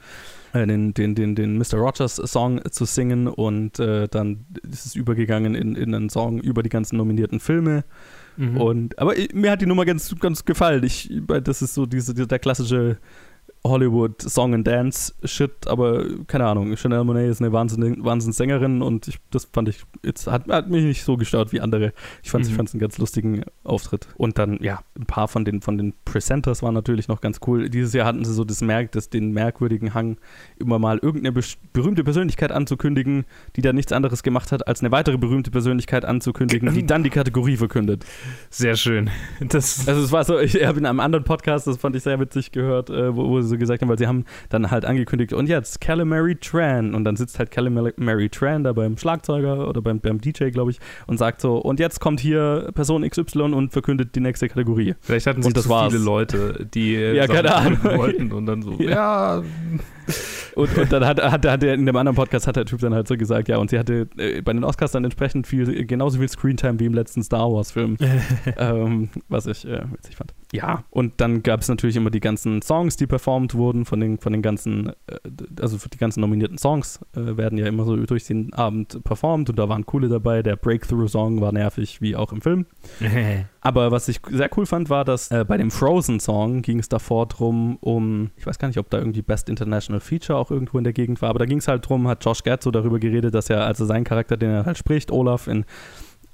äh, 0.52 0.66
den, 0.66 0.94
den, 0.94 1.14
den, 1.14 1.34
den 1.34 1.58
Mr. 1.58 1.74
Rogers-Song 1.74 2.60
zu 2.70 2.84
singen 2.84 3.26
und 3.26 3.78
äh, 3.80 4.08
dann 4.08 4.46
ist 4.70 4.86
es 4.86 4.94
übergegangen 4.94 5.54
in, 5.54 5.74
in 5.74 5.94
einen 5.94 6.10
Song 6.10 6.40
über 6.40 6.62
die 6.62 6.68
ganzen 6.68 6.96
nominierten 6.96 7.40
Filme. 7.40 7.84
Mhm. 8.36 8.60
Und, 8.60 8.98
aber 8.98 9.16
ich, 9.16 9.34
mir 9.34 9.50
hat 9.50 9.62
die 9.62 9.66
Nummer 9.66 9.84
ganz, 9.84 10.14
ganz 10.20 10.44
gefallen. 10.44 10.84
Ich, 10.84 11.10
das 11.42 11.62
ist 11.62 11.74
so 11.74 11.86
diese, 11.86 12.14
der 12.14 12.38
klassische 12.38 12.98
Hollywood 13.68 14.20
Song 14.22 14.54
and 14.54 14.66
Dance 14.66 15.14
Shit, 15.24 15.66
aber 15.66 16.04
keine 16.26 16.46
Ahnung. 16.46 16.76
Chanel 16.76 17.04
Monet 17.04 17.30
ist 17.30 17.40
eine 17.40 17.52
Wahnsinn, 17.52 18.04
Wahnsinnssängerin 18.04 18.82
und 18.82 19.08
ich, 19.08 19.16
das 19.30 19.48
fand 19.52 19.68
ich, 19.68 19.82
jetzt 20.04 20.26
hat, 20.26 20.48
hat 20.48 20.68
mich 20.70 20.84
nicht 20.84 21.04
so 21.04 21.16
gestört 21.16 21.52
wie 21.52 21.60
andere. 21.60 21.92
Ich 22.22 22.30
fand 22.30 22.44
es 22.44 22.50
Mhm. 22.50 22.60
einen 22.60 22.80
ganz 22.80 22.98
lustigen 22.98 23.42
Auftritt. 23.64 24.08
Und 24.16 24.38
dann, 24.38 24.58
ja, 24.62 24.80
ein 24.98 25.06
paar 25.06 25.28
von 25.28 25.44
den, 25.44 25.60
von 25.60 25.76
den 25.78 25.94
Presenters 26.04 26.62
waren 26.62 26.74
natürlich 26.74 27.08
noch 27.08 27.20
ganz 27.20 27.40
cool. 27.46 27.68
Dieses 27.68 27.92
Jahr 27.92 28.06
hatten 28.06 28.24
sie 28.24 28.32
so 28.32 28.44
das 28.44 28.60
Merk, 28.62 28.92
das, 28.92 29.10
den 29.10 29.32
merkwürdigen 29.32 29.94
Hang, 29.94 30.16
immer 30.58 30.78
mal 30.78 30.98
irgendeine 30.98 31.40
berühmte 31.72 32.04
Persönlichkeit 32.04 32.52
anzukündigen, 32.52 33.24
die 33.56 33.60
dann 33.62 33.76
nichts 33.76 33.92
anderes 33.92 34.22
gemacht 34.22 34.52
hat, 34.52 34.66
als 34.66 34.80
eine 34.80 34.90
weitere 34.92 35.18
berühmte 35.18 35.50
Persönlichkeit 35.50 36.04
anzukündigen, 36.04 36.72
die 36.74 36.86
dann 36.86 37.02
die 37.02 37.10
Kategorie 37.10 37.56
verkündet. 37.56 38.04
Sehr 38.50 38.76
schön. 38.76 39.10
Das, 39.40 39.86
Also 39.86 40.02
es 40.02 40.12
war 40.12 40.24
so, 40.24 40.38
ich 40.38 40.54
habe 40.64 40.78
in 40.78 40.86
einem 40.86 41.00
anderen 41.00 41.24
Podcast, 41.24 41.66
das 41.66 41.76
fand 41.76 41.96
ich 41.96 42.02
sehr 42.02 42.18
witzig 42.20 42.52
gehört, 42.52 42.90
äh, 42.90 43.14
wo, 43.16 43.28
wo 43.28 43.40
sie 43.40 43.55
so 43.56 43.60
gesagt 43.60 43.82
haben, 43.82 43.88
weil 43.88 43.98
sie 43.98 44.06
haben 44.06 44.24
dann 44.50 44.70
halt 44.70 44.84
angekündigt, 44.84 45.32
und 45.32 45.48
jetzt 45.48 45.80
Calamari 45.80 46.36
Tran. 46.36 46.94
Und 46.94 47.04
dann 47.04 47.16
sitzt 47.16 47.38
halt 47.38 47.50
Calamari 47.50 48.28
Tran 48.28 48.64
da 48.64 48.72
beim 48.72 48.96
Schlagzeuger 48.96 49.68
oder 49.68 49.82
beim, 49.82 50.00
beim 50.00 50.20
DJ, 50.20 50.50
glaube 50.50 50.70
ich, 50.70 50.78
und 51.06 51.18
sagt 51.18 51.40
so, 51.40 51.56
und 51.58 51.80
jetzt 51.80 52.00
kommt 52.00 52.20
hier 52.20 52.70
Person 52.74 53.08
XY 53.08 53.42
und 53.54 53.72
verkündet 53.72 54.14
die 54.14 54.20
nächste 54.20 54.48
Kategorie. 54.48 54.94
vielleicht 55.00 55.26
hatten 55.26 55.42
sie 55.42 55.48
Und 55.48 55.56
das 55.56 55.64
zu 55.64 55.70
war's. 55.70 55.92
viele 55.92 56.04
Leute, 56.04 56.66
die 56.72 56.94
Ja, 57.16 57.26
keine 57.26 57.54
Ahnung. 57.54 57.78
wollten 57.82 58.32
und 58.32 58.46
dann 58.46 58.62
so, 58.62 58.72
Ja. 58.78 59.36
ja, 59.38 59.42
Und, 60.54 60.76
und 60.78 60.92
dann 60.92 61.04
hat, 61.04 61.20
hat, 61.22 61.44
hat 61.46 61.62
er 61.62 61.74
in 61.74 61.84
dem 61.84 61.96
anderen 61.96 62.16
Podcast 62.16 62.46
hat 62.46 62.56
der 62.56 62.64
Typ 62.64 62.80
dann 62.80 62.94
halt 62.94 63.08
so 63.08 63.16
gesagt, 63.16 63.48
ja, 63.48 63.58
und 63.58 63.70
sie 63.70 63.78
hatte 63.78 64.08
äh, 64.16 64.40
bei 64.40 64.52
den 64.52 64.64
Oscars 64.64 64.92
dann 64.92 65.04
entsprechend 65.04 65.46
viel, 65.46 65.84
genauso 65.84 66.18
viel 66.18 66.28
Screentime 66.28 66.78
wie 66.80 66.86
im 66.86 66.94
letzten 66.94 67.22
Star 67.22 67.50
Wars-Film. 67.52 67.96
ähm, 68.58 69.08
was 69.28 69.46
ich 69.46 69.66
äh, 69.66 69.82
witzig 69.92 70.16
fand. 70.16 70.32
Ja, 70.52 70.84
und 70.90 71.14
dann 71.16 71.42
gab 71.42 71.60
es 71.60 71.68
natürlich 71.68 71.96
immer 71.96 72.10
die 72.10 72.20
ganzen 72.20 72.62
Songs, 72.62 72.96
die 72.96 73.08
performt 73.08 73.54
wurden 73.54 73.84
von 73.84 73.98
den, 73.98 74.18
von 74.18 74.32
den 74.32 74.42
ganzen, 74.42 74.90
äh, 75.08 75.18
also 75.60 75.76
für 75.76 75.88
die 75.88 75.98
ganzen 75.98 76.20
nominierten 76.20 76.56
Songs 76.56 77.00
äh, 77.16 77.36
werden 77.36 77.58
ja 77.58 77.66
immer 77.66 77.84
so 77.84 77.96
durch 77.96 78.24
den 78.24 78.52
Abend 78.54 79.02
performt 79.02 79.50
und 79.50 79.58
da 79.58 79.68
waren 79.68 79.84
coole 79.86 80.08
dabei. 80.08 80.42
Der 80.42 80.54
Breakthrough-Song 80.54 81.40
war 81.40 81.50
nervig, 81.50 82.00
wie 82.00 82.14
auch 82.14 82.32
im 82.32 82.42
Film. 82.42 82.66
Aber 83.60 83.90
was 83.90 84.08
ich 84.08 84.20
sehr 84.30 84.48
cool 84.56 84.66
fand, 84.66 84.88
war, 84.88 85.04
dass 85.04 85.32
äh, 85.32 85.44
bei 85.44 85.56
dem 85.56 85.72
Frozen-Song 85.72 86.62
ging 86.62 86.78
es 86.78 86.88
davor 86.88 87.26
drum, 87.26 87.78
um, 87.80 88.30
ich 88.36 88.46
weiß 88.46 88.60
gar 88.60 88.68
nicht, 88.68 88.78
ob 88.78 88.88
da 88.88 88.98
irgendwie 88.98 89.22
Best 89.22 89.48
International 89.48 90.00
Feature 90.00 90.38
auch 90.38 90.52
irgendwo 90.52 90.78
in 90.78 90.84
der 90.84 90.92
Gegend 90.92 91.20
war, 91.22 91.30
aber 91.30 91.40
da 91.40 91.46
ging 91.46 91.58
es 91.58 91.66
halt 91.66 91.88
drum, 91.88 92.06
hat 92.06 92.24
Josh 92.24 92.44
Gad 92.44 92.62
so 92.62 92.70
darüber 92.70 93.00
geredet, 93.00 93.34
dass 93.34 93.50
er, 93.50 93.64
also 93.64 93.84
sein 93.84 94.04
Charakter, 94.04 94.36
den 94.36 94.50
er 94.50 94.64
halt 94.64 94.78
spricht, 94.78 95.10
Olaf, 95.10 95.48
in 95.48 95.64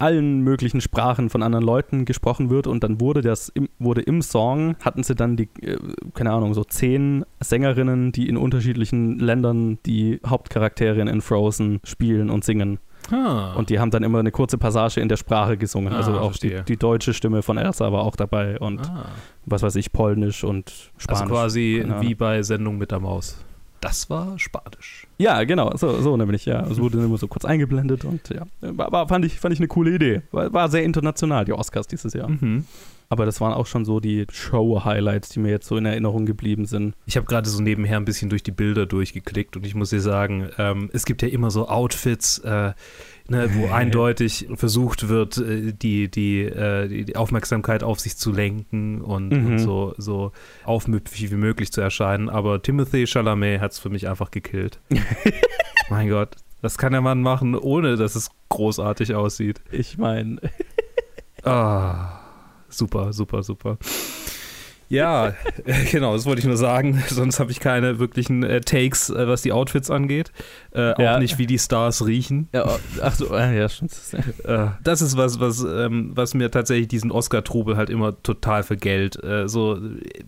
allen 0.02 0.40
möglichen 0.40 0.80
Sprachen 0.80 1.30
von 1.30 1.42
anderen 1.42 1.64
Leuten 1.64 2.04
gesprochen 2.04 2.50
wird 2.50 2.66
und 2.66 2.82
dann 2.82 3.00
wurde 3.00 3.20
das 3.20 3.48
im, 3.50 3.68
wurde 3.78 4.02
im 4.02 4.20
Song 4.20 4.76
hatten 4.84 5.02
sie 5.02 5.14
dann 5.14 5.36
die 5.36 5.48
äh, 5.62 5.78
keine 6.14 6.32
Ahnung 6.32 6.54
so 6.54 6.64
zehn 6.64 7.24
Sängerinnen 7.40 8.10
die 8.10 8.28
in 8.28 8.36
unterschiedlichen 8.36 9.18
Ländern 9.18 9.78
die 9.86 10.20
Hauptcharakterin 10.26 11.06
in 11.06 11.20
Frozen 11.20 11.80
spielen 11.84 12.30
und 12.30 12.44
singen 12.44 12.78
Ah. 13.10 13.54
und 13.54 13.68
die 13.68 13.80
haben 13.80 13.90
dann 13.90 14.04
immer 14.04 14.20
eine 14.20 14.30
kurze 14.30 14.58
Passage 14.58 15.00
in 15.00 15.08
der 15.08 15.16
Sprache 15.16 15.56
gesungen. 15.56 15.92
Ah, 15.92 15.96
also 15.96 16.20
auch 16.20 16.34
die, 16.34 16.62
die 16.62 16.76
deutsche 16.76 17.12
Stimme 17.12 17.42
von 17.42 17.58
Elsa 17.58 17.90
war 17.92 18.02
auch 18.02 18.14
dabei 18.14 18.60
und 18.60 18.88
ah. 18.88 19.06
was 19.44 19.62
weiß 19.62 19.74
ich, 19.74 19.92
Polnisch 19.92 20.44
und 20.44 20.92
Spanisch. 20.98 21.22
Also 21.22 21.34
quasi 21.34 21.84
wie 21.98 22.14
bei 22.14 22.44
Sendung 22.44 22.78
mit 22.78 22.92
der 22.92 23.00
Maus. 23.00 23.44
Das 23.82 24.08
war 24.08 24.38
Spanisch. 24.38 25.08
Ja, 25.18 25.42
genau, 25.42 25.76
so, 25.76 26.00
so 26.00 26.16
nämlich, 26.16 26.46
ja. 26.46 26.64
Es 26.68 26.78
wurde 26.78 27.02
immer 27.02 27.18
so 27.18 27.26
kurz 27.26 27.44
eingeblendet 27.44 28.04
und 28.04 28.28
ja. 28.28 28.46
War, 28.60 28.92
war, 28.92 29.08
fand, 29.08 29.24
ich, 29.24 29.40
fand 29.40 29.52
ich 29.52 29.58
eine 29.58 29.66
coole 29.66 29.90
Idee. 29.90 30.22
War, 30.30 30.52
war 30.52 30.68
sehr 30.68 30.84
international, 30.84 31.44
die 31.44 31.52
Oscars 31.52 31.88
dieses 31.88 32.14
Jahr. 32.14 32.28
Mhm. 32.28 32.64
Aber 33.12 33.26
das 33.26 33.42
waren 33.42 33.52
auch 33.52 33.66
schon 33.66 33.84
so 33.84 34.00
die 34.00 34.26
Show-Highlights, 34.32 35.28
die 35.28 35.40
mir 35.40 35.50
jetzt 35.50 35.66
so 35.66 35.76
in 35.76 35.84
Erinnerung 35.84 36.24
geblieben 36.24 36.64
sind. 36.64 36.94
Ich 37.04 37.18
habe 37.18 37.26
gerade 37.26 37.46
so 37.46 37.62
nebenher 37.62 37.98
ein 37.98 38.06
bisschen 38.06 38.30
durch 38.30 38.42
die 38.42 38.52
Bilder 38.52 38.86
durchgeklickt 38.86 39.54
und 39.54 39.66
ich 39.66 39.74
muss 39.74 39.90
dir 39.90 40.00
sagen, 40.00 40.48
ähm, 40.56 40.88
es 40.94 41.04
gibt 41.04 41.20
ja 41.20 41.28
immer 41.28 41.50
so 41.50 41.68
Outfits, 41.68 42.38
äh, 42.38 42.72
ne, 43.28 43.50
wo 43.52 43.66
eindeutig 43.70 44.48
versucht 44.54 45.10
wird, 45.10 45.36
äh, 45.36 45.74
die, 45.74 46.10
die, 46.10 46.40
äh, 46.40 47.04
die, 47.04 47.14
Aufmerksamkeit 47.16 47.82
auf 47.82 48.00
sich 48.00 48.16
zu 48.16 48.32
lenken 48.32 49.02
und, 49.02 49.28
Mhm. 49.28 49.46
und 49.46 49.58
so, 49.58 49.92
so 49.98 50.32
aufmüpfig 50.64 51.30
wie 51.30 51.36
möglich 51.36 51.70
zu 51.70 51.82
erscheinen. 51.82 52.30
Aber 52.30 52.62
Timothy 52.62 53.06
Chalamet 53.06 53.60
hat 53.60 53.72
es 53.72 53.78
für 53.78 53.90
mich 53.90 54.08
einfach 54.08 54.30
gekillt. 54.30 54.80
mein 55.90 56.08
Gott, 56.08 56.36
was 56.62 56.78
kann 56.78 56.92
der 56.92 57.02
Mann 57.02 57.20
machen, 57.20 57.56
ohne 57.56 57.96
dass 57.98 58.14
es 58.16 58.30
großartig 58.48 59.14
aussieht? 59.14 59.60
Ich 59.70 59.98
meine, 59.98 60.40
Ah, 61.44 62.20
super, 62.72 63.12
super, 63.12 63.42
super. 63.42 63.76
Ja, 64.92 65.32
genau, 65.90 66.12
das 66.14 66.26
wollte 66.26 66.40
ich 66.40 66.46
nur 66.46 66.58
sagen. 66.58 67.02
Sonst 67.08 67.40
habe 67.40 67.50
ich 67.50 67.60
keine 67.60 67.98
wirklichen 67.98 68.42
äh, 68.42 68.60
Takes, 68.60 69.08
äh, 69.08 69.26
was 69.26 69.40
die 69.40 69.52
Outfits 69.52 69.90
angeht. 69.90 70.30
Äh, 70.72 70.92
auch 70.92 70.98
Ja. 70.98 71.18
nicht, 71.18 71.38
wie 71.38 71.46
die 71.46 71.58
Stars 71.58 72.06
riechen. 72.06 72.48
ja, 72.52 72.66
oh, 72.66 72.78
ach 73.00 73.14
so, 73.14 73.34
äh, 73.34 73.58
ja, 73.58 73.68
stimmt. 73.68 73.92
Äh, 74.44 74.66
das 74.84 75.00
ist 75.02 75.16
was, 75.16 75.40
was, 75.40 75.62
ähm, 75.64 76.10
was 76.14 76.34
mir 76.34 76.50
tatsächlich 76.50 76.88
diesen 76.88 77.10
Oscar-Trubel 77.10 77.76
halt 77.76 77.90
immer 77.90 78.20
total 78.22 78.62
vergällt. 78.64 79.22
Äh, 79.22 79.48
so 79.48 79.78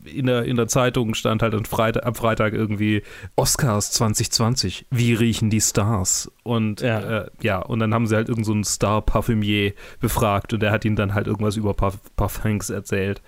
in 0.05 0.27
der, 0.27 0.45
in 0.45 0.57
der 0.57 0.69
Zeitung 0.69 1.15
stand 1.15 1.43
halt 1.43 1.55
am 1.55 1.65
Freitag, 1.65 2.07
am 2.07 2.15
Freitag 2.15 2.55
irgendwie 2.55 3.03
Oscars 3.37 3.91
2020. 3.93 4.87
Wie 4.91 5.13
riechen 5.15 5.51
die 5.51 5.61
Stars? 5.61 6.31
Und 6.43 6.81
Ja. 6.81 7.27
ja, 7.43 7.61
äh, 7.61 7.65
und 7.67 7.81
dann 7.81 7.93
haben 7.93 8.07
sie 8.07 8.15
halt 8.17 8.29
irgendeinen 8.29 8.65
so 8.65 8.71
Star-Parfümier 8.71 9.73
befragt 10.01 10.53
und 10.55 10.61
der 10.61 10.71
hat 10.71 10.85
ihnen 10.85 10.97
dann 10.97 11.13
halt 11.15 11.27
irgendwas 11.27 11.57
über 11.57 11.75
Parf 11.75 11.99
Parfums 12.17 12.71
erzählt. 12.71 13.21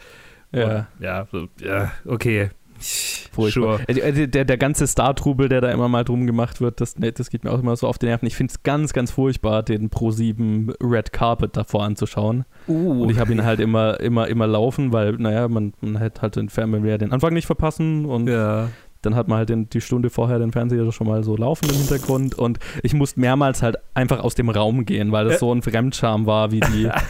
Ja. 0.52 0.86
Ja, 0.98 1.26
so, 1.30 1.48
ja 1.60 1.92
okay. 2.04 2.50
Furchtbar. 2.78 3.78
Sure. 3.78 3.88
Äh, 3.88 4.12
Der, 4.12 4.26
der, 4.26 4.44
der 4.44 4.58
ganze 4.58 4.86
Star-Trubel, 4.86 5.48
der 5.48 5.60
da 5.60 5.70
immer 5.70 5.88
mal 5.88 6.04
drum 6.04 6.26
gemacht 6.26 6.60
wird, 6.60 6.80
das, 6.80 6.94
das 6.94 7.30
geht 7.30 7.44
mir 7.44 7.50
auch 7.50 7.58
immer 7.60 7.76
so 7.76 7.86
auf 7.86 7.98
die 7.98 8.06
Nerven. 8.06 8.26
Ich 8.26 8.36
finde 8.36 8.52
es 8.52 8.62
ganz, 8.62 8.92
ganz 8.92 9.10
furchtbar, 9.10 9.62
den 9.62 9.88
Pro7 9.90 10.74
Red 10.82 11.12
Carpet 11.12 11.56
davor 11.56 11.84
anzuschauen. 11.84 12.44
Uh, 12.68 13.02
Und 13.04 13.10
ich 13.10 13.18
habe 13.18 13.32
ihn 13.32 13.44
halt 13.44 13.60
immer, 13.60 14.00
immer, 14.00 14.28
immer 14.28 14.46
laufen, 14.46 14.92
weil, 14.92 15.12
naja, 15.12 15.48
man, 15.48 15.72
man 15.80 15.96
hätte 15.96 16.22
halt 16.22 16.36
den 16.36 16.48
Fernseher 16.48 16.98
den 16.98 17.12
Anfang 17.12 17.32
nicht 17.32 17.46
verpassen 17.46 18.04
und 18.04 18.28
ja. 18.28 18.68
Dann 19.06 19.14
hat 19.14 19.28
man 19.28 19.38
halt 19.38 19.48
den, 19.48 19.70
die 19.70 19.80
Stunde 19.80 20.10
vorher 20.10 20.38
den 20.38 20.52
Fernseher 20.52 20.90
schon 20.92 21.06
mal 21.06 21.22
so 21.24 21.36
laufen 21.36 21.68
im 21.70 21.76
Hintergrund 21.76 22.34
und 22.34 22.58
ich 22.82 22.92
musste 22.92 23.20
mehrmals 23.20 23.62
halt 23.62 23.76
einfach 23.94 24.20
aus 24.20 24.34
dem 24.34 24.50
Raum 24.50 24.84
gehen, 24.84 25.12
weil 25.12 25.26
das 25.26 25.40
so 25.40 25.52
ein 25.54 25.62
Fremdscham 25.62 26.26
war, 26.26 26.50
wie 26.50 26.60
die 26.60 26.90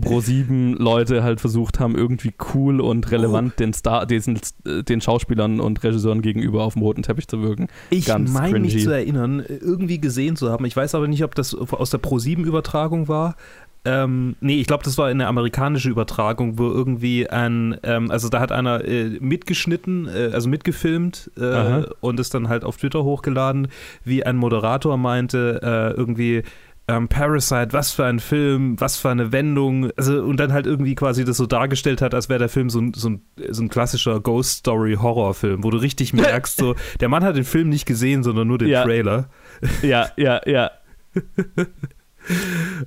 Pro7-Leute 0.00 1.22
halt 1.22 1.40
versucht 1.40 1.80
haben, 1.80 1.96
irgendwie 1.96 2.32
cool 2.54 2.80
und 2.80 3.10
relevant 3.10 3.58
den 3.58 3.72
Star, 3.72 4.06
diesen, 4.06 4.38
äh, 4.66 4.82
den 4.82 5.00
Schauspielern 5.00 5.60
und 5.60 5.82
Regisseuren 5.82 6.22
gegenüber 6.22 6.64
auf 6.64 6.74
dem 6.74 6.82
roten 6.82 7.02
Teppich 7.02 7.28
zu 7.28 7.42
wirken. 7.42 7.68
Ich 7.90 8.08
meine 8.08 8.60
mich 8.60 8.82
zu 8.82 8.90
erinnern, 8.90 9.42
irgendwie 9.48 10.00
gesehen 10.00 10.36
zu 10.36 10.50
haben. 10.50 10.64
Ich 10.64 10.76
weiß 10.76 10.94
aber 10.94 11.08
nicht, 11.08 11.24
ob 11.24 11.34
das 11.34 11.54
aus 11.54 11.90
der 11.90 12.00
Pro7-Übertragung 12.00 13.08
war. 13.08 13.36
Ähm, 13.86 14.34
nee, 14.40 14.60
ich 14.60 14.66
glaube, 14.66 14.82
das 14.82 14.98
war 14.98 15.06
eine 15.06 15.28
amerikanische 15.28 15.88
Übertragung, 15.88 16.58
wo 16.58 16.66
irgendwie 16.66 17.30
ein, 17.30 17.78
ähm, 17.84 18.10
also 18.10 18.28
da 18.28 18.40
hat 18.40 18.50
einer 18.50 18.84
äh, 18.84 19.18
mitgeschnitten, 19.20 20.08
äh, 20.08 20.30
also 20.32 20.48
mitgefilmt 20.48 21.30
äh, 21.38 21.84
und 22.00 22.18
es 22.18 22.28
dann 22.28 22.48
halt 22.48 22.64
auf 22.64 22.78
Twitter 22.78 23.04
hochgeladen, 23.04 23.68
wie 24.04 24.26
ein 24.26 24.36
Moderator 24.36 24.96
meinte, 24.96 25.60
äh, 25.62 25.96
irgendwie, 25.96 26.42
ähm, 26.88 27.08
Parasite, 27.08 27.68
was 27.72 27.92
für 27.92 28.04
ein 28.04 28.20
Film, 28.20 28.80
was 28.80 28.96
für 28.96 29.10
eine 29.10 29.32
Wendung, 29.32 29.90
also 29.96 30.22
und 30.22 30.38
dann 30.38 30.52
halt 30.52 30.66
irgendwie 30.66 30.94
quasi 30.94 31.24
das 31.24 31.36
so 31.36 31.46
dargestellt 31.46 32.00
hat, 32.00 32.14
als 32.14 32.28
wäre 32.28 32.38
der 32.38 32.48
Film 32.48 32.70
so 32.70 32.80
ein, 32.80 32.92
so 32.94 33.10
ein, 33.10 33.22
so 33.50 33.62
ein 33.62 33.68
klassischer 33.68 34.20
Ghost 34.20 34.58
Story 34.58 34.96
Horrorfilm, 35.00 35.64
wo 35.64 35.70
du 35.70 35.78
richtig 35.78 36.12
merkst, 36.12 36.56
so, 36.56 36.74
der 37.00 37.08
Mann 37.08 37.24
hat 37.24 37.36
den 37.36 37.44
Film 37.44 37.68
nicht 37.68 37.86
gesehen, 37.86 38.22
sondern 38.22 38.48
nur 38.48 38.58
den 38.58 38.68
Ja. 38.68 38.84
Trailer. 38.84 39.28
Ja, 39.82 40.10
ja, 40.16 40.40
ja. 40.46 40.70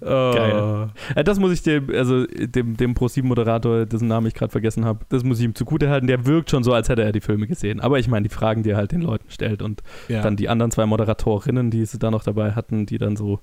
Geil. 0.02 0.90
Äh, 1.16 1.24
Das 1.24 1.40
muss 1.40 1.52
ich 1.52 1.62
dem, 1.64 1.90
also 1.90 2.26
dem, 2.26 2.78
dem 2.78 2.94
Pro7-Moderator, 2.94 3.86
dessen 3.86 4.08
Namen 4.08 4.28
ich 4.28 4.34
gerade 4.34 4.52
vergessen 4.52 4.86
habe, 4.86 5.06
das 5.10 5.24
muss 5.24 5.40
ich 5.40 5.46
ihm 5.46 5.56
zugute 5.56 5.90
halten. 5.90 6.08
Der 6.08 6.26
wirkt 6.26 6.50
schon 6.50 6.64
so, 6.64 6.74
als 6.74 6.90
hätte 6.90 7.04
er 7.04 7.12
die 7.12 7.22
Filme 7.22 7.48
gesehen. 7.48 7.80
Aber 7.80 8.00
ich 8.00 8.08
meine, 8.08 8.28
die 8.28 8.34
Fragen, 8.34 8.64
die 8.64 8.72
er 8.72 8.78
halt 8.78 8.92
den 8.92 9.02
Leuten 9.02 9.30
stellt 9.30 9.62
und 9.62 9.82
Ja. 10.08 10.22
dann 10.22 10.36
die 10.36 10.50
anderen 10.50 10.72
zwei 10.72 10.86
Moderatorinnen, 10.86 11.72
die 11.72 11.86
sie 11.86 12.00
da 12.00 12.12
noch 12.12 12.24
dabei 12.24 12.52
hatten, 12.54 12.86
die 12.86 12.98
dann 12.98 13.16
so 13.16 13.40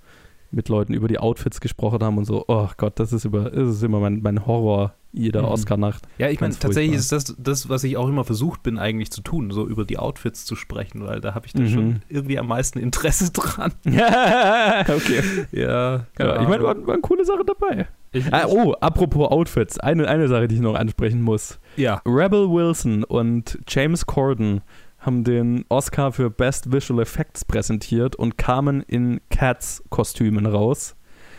mit 0.50 0.68
Leuten 0.68 0.94
über 0.94 1.08
die 1.08 1.18
Outfits 1.18 1.60
gesprochen 1.60 2.00
haben 2.02 2.18
und 2.18 2.24
so, 2.24 2.44
oh 2.48 2.68
Gott, 2.76 2.98
das 3.00 3.12
ist, 3.12 3.24
über, 3.24 3.50
das 3.50 3.68
ist 3.76 3.82
immer 3.82 4.00
mein, 4.00 4.20
mein 4.22 4.46
Horror 4.46 4.94
jeder 5.12 5.42
Mhm. 5.42 5.48
Oscar-Nacht. 5.48 6.06
Ja, 6.18 6.28
ich 6.28 6.40
meine, 6.40 6.54
tatsächlich 6.58 6.94
ist 6.94 7.10
das 7.10 7.34
das, 7.38 7.70
was 7.70 7.84
ich 7.84 7.96
auch 7.96 8.06
immer 8.08 8.24
versucht 8.24 8.62
bin, 8.62 8.78
eigentlich 8.78 9.10
zu 9.10 9.22
tun, 9.22 9.50
so 9.50 9.66
über 9.66 9.86
die 9.86 9.98
Outfits 9.98 10.44
zu 10.44 10.56
sprechen, 10.56 11.06
weil 11.06 11.20
da 11.22 11.34
habe 11.34 11.46
ich 11.46 11.54
dann 11.54 11.62
Mhm. 11.64 11.68
schon 11.70 12.02
irgendwie 12.10 12.38
am 12.38 12.48
meisten 12.48 12.78
Interesse 12.78 13.30
dran. 13.32 13.72
okay. 13.86 15.22
Ja, 15.52 16.06
Ja, 16.18 16.42
ich 16.42 16.48
meine, 16.48 16.62
waren, 16.64 16.86
waren 16.86 17.02
coole 17.02 17.24
Sachen 17.24 17.46
dabei. 17.46 17.86
Ah, 18.30 18.46
oh, 18.48 18.72
apropos 18.80 19.28
Outfits, 19.30 19.78
eine, 19.78 20.08
eine 20.08 20.28
Sache, 20.28 20.48
die 20.48 20.54
ich 20.56 20.60
noch 20.60 20.74
ansprechen 20.74 21.20
muss. 21.22 21.58
ja. 21.76 22.00
Rebel 22.06 22.50
Wilson 22.50 23.04
und 23.04 23.58
James 23.68 24.06
Corden 24.06 24.62
haben 25.06 25.22
den 25.22 25.64
Oscar 25.68 26.12
für 26.12 26.30
Best 26.30 26.72
Visual 26.72 27.00
Effects 27.00 27.44
präsentiert 27.44 28.16
und 28.16 28.36
kamen 28.36 28.82
in 28.82 29.20
Cats-Kostümen 29.30 30.46
raus. 30.46 30.96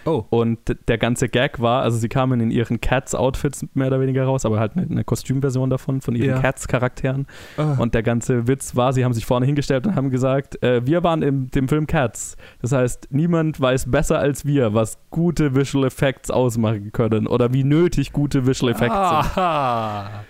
Oh. 0.08 0.26
Und 0.30 0.60
der 0.88 0.98
ganze 0.98 1.28
Gag 1.30 1.60
war, 1.62 1.82
also 1.84 1.98
sie 1.98 2.08
kamen 2.10 2.40
in 2.40 2.50
ihren 2.50 2.80
Cats-Outfits 2.82 3.66
mehr 3.74 3.88
oder 3.88 4.00
weniger 4.00 4.24
raus, 4.24 4.46
aber 4.46 4.60
halt 4.60 4.76
eine, 4.76 4.86
eine 4.90 5.04
Kostümversion 5.04 5.70
davon, 5.70 6.02
von 6.02 6.16
ihren 6.16 6.30
Ja. 6.30 6.40
Cats-Charakteren. 6.40 7.28
Ah. 7.58 7.76
Und 7.78 7.94
der 7.94 8.04
ganze 8.04 8.48
Witz 8.48 8.76
war, 8.76 8.94
sie 8.94 9.04
haben 9.04 9.14
sich 9.14 9.26
vorne 9.26 9.46
hingestellt 9.46 9.86
und 9.86 9.96
haben 9.96 10.10
gesagt, 10.10 10.64
äh, 10.64 10.86
wir 10.86 11.04
waren 11.04 11.22
im 11.22 11.52
dem 11.52 11.68
Film 11.68 11.88
Cats. 11.88 12.38
Das 12.62 12.72
heißt, 12.72 13.10
niemand 13.12 13.60
weiß 13.60 13.92
besser 13.92 14.20
als 14.20 14.46
wir, 14.46 14.74
was 14.74 14.98
gute 15.10 15.56
Visual 15.56 15.86
Effects 15.86 16.32
ausmachen 16.32 16.92
können 16.92 17.28
oder 17.28 17.54
wie 17.54 17.64
nötig 17.64 18.14
gute 18.14 18.48
Visual 18.48 18.72
Effects 18.72 18.94
sind. 18.96 19.38
Aha. 19.38 20.24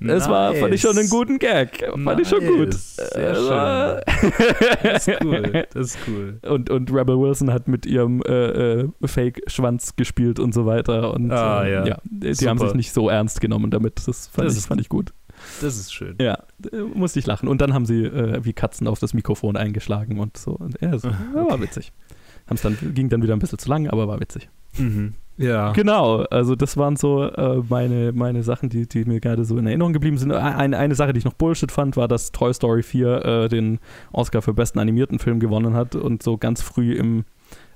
Das 0.00 0.28
war, 0.28 0.54
fand 0.54 0.74
ich 0.74 0.80
schon 0.80 0.98
einen 0.98 1.08
guten 1.08 1.38
Gag. 1.38 1.84
Fand 2.04 2.20
ich 2.20 2.28
schon 2.28 2.40
gut. 2.44 2.68
Nice. 2.68 2.96
Sehr 3.12 3.30
Äh, 3.30 3.34
schön. 3.36 4.32
Das 4.82 5.06
ist 5.08 5.24
cool. 5.24 5.66
Das 5.72 5.86
ist 5.86 5.98
cool. 6.08 6.38
und, 6.48 6.70
und 6.70 6.92
Rebel 6.92 7.18
Wilson 7.18 7.52
hat 7.52 7.68
mit 7.68 7.86
ihrem 7.86 8.22
äh, 8.22 8.80
äh, 8.82 8.88
Fake-Schwanz 9.12 9.96
gespielt 9.96 10.38
und 10.40 10.52
so 10.54 10.66
weiter. 10.66 11.14
Und 11.14 11.30
Ah, 11.30 11.64
äh, 11.64 11.88
ja. 11.88 11.98
die 12.04 12.34
Super. 12.34 12.50
haben 12.50 12.58
sich 12.58 12.74
nicht 12.74 12.92
so 12.92 13.08
ernst 13.08 13.40
genommen 13.40 13.70
damit. 13.70 14.06
Das 14.06 14.26
fand, 14.28 14.46
Das 14.46 14.54
ich, 14.54 14.60
ist 14.60 14.66
fand 14.66 14.80
ich 14.80 14.88
gut. 14.88 15.12
Das 15.60 15.76
ist 15.78 15.92
schön. 15.92 16.16
Ja, 16.20 16.38
äh, 16.72 16.80
musste 16.94 17.18
ich 17.18 17.26
lachen. 17.26 17.48
Und 17.48 17.60
dann 17.60 17.74
haben 17.74 17.86
sie 17.86 18.04
äh, 18.04 18.44
wie 18.44 18.52
Katzen 18.52 18.86
auf 18.86 18.98
das 18.98 19.14
Mikrofon 19.14 19.56
eingeschlagen 19.56 20.18
und 20.18 20.36
so. 20.36 20.52
Und, 20.52 20.80
ja, 20.80 20.96
so 20.98 21.08
ja, 21.08 21.16
war 21.34 21.46
okay. 21.46 21.62
witzig. 21.62 21.92
Haben's 22.46 22.62
dann, 22.62 22.76
ging 22.94 23.08
dann 23.08 23.22
wieder 23.22 23.34
ein 23.34 23.38
bisschen 23.38 23.58
zu 23.58 23.68
lang, 23.68 23.88
aber 23.88 24.08
war 24.08 24.20
witzig. 24.20 24.48
Mhm. 24.76 25.14
Ja. 25.38 25.72
Genau, 25.72 26.22
also 26.24 26.54
das 26.54 26.76
waren 26.76 26.96
so 26.96 27.24
äh, 27.24 27.62
meine, 27.68 28.12
meine 28.12 28.42
Sachen, 28.42 28.68
die, 28.68 28.86
die 28.86 29.04
mir 29.06 29.18
gerade 29.20 29.44
so 29.44 29.56
in 29.56 29.66
Erinnerung 29.66 29.92
geblieben 29.94 30.18
sind. 30.18 30.30
Eine, 30.32 30.76
eine 30.76 30.94
Sache, 30.94 31.12
die 31.14 31.18
ich 31.18 31.24
noch 31.24 31.32
Bullshit 31.32 31.72
fand, 31.72 31.96
war, 31.96 32.06
dass 32.06 32.32
Toy 32.32 32.52
Story 32.52 32.82
4 32.82 33.24
äh, 33.24 33.48
den 33.48 33.78
Oscar 34.12 34.42
für 34.42 34.52
besten 34.52 34.78
animierten 34.78 35.18
Film 35.18 35.40
gewonnen 35.40 35.74
hat 35.74 35.94
und 35.94 36.22
so 36.22 36.36
ganz 36.36 36.60
früh 36.62 36.92
im, 36.94 37.24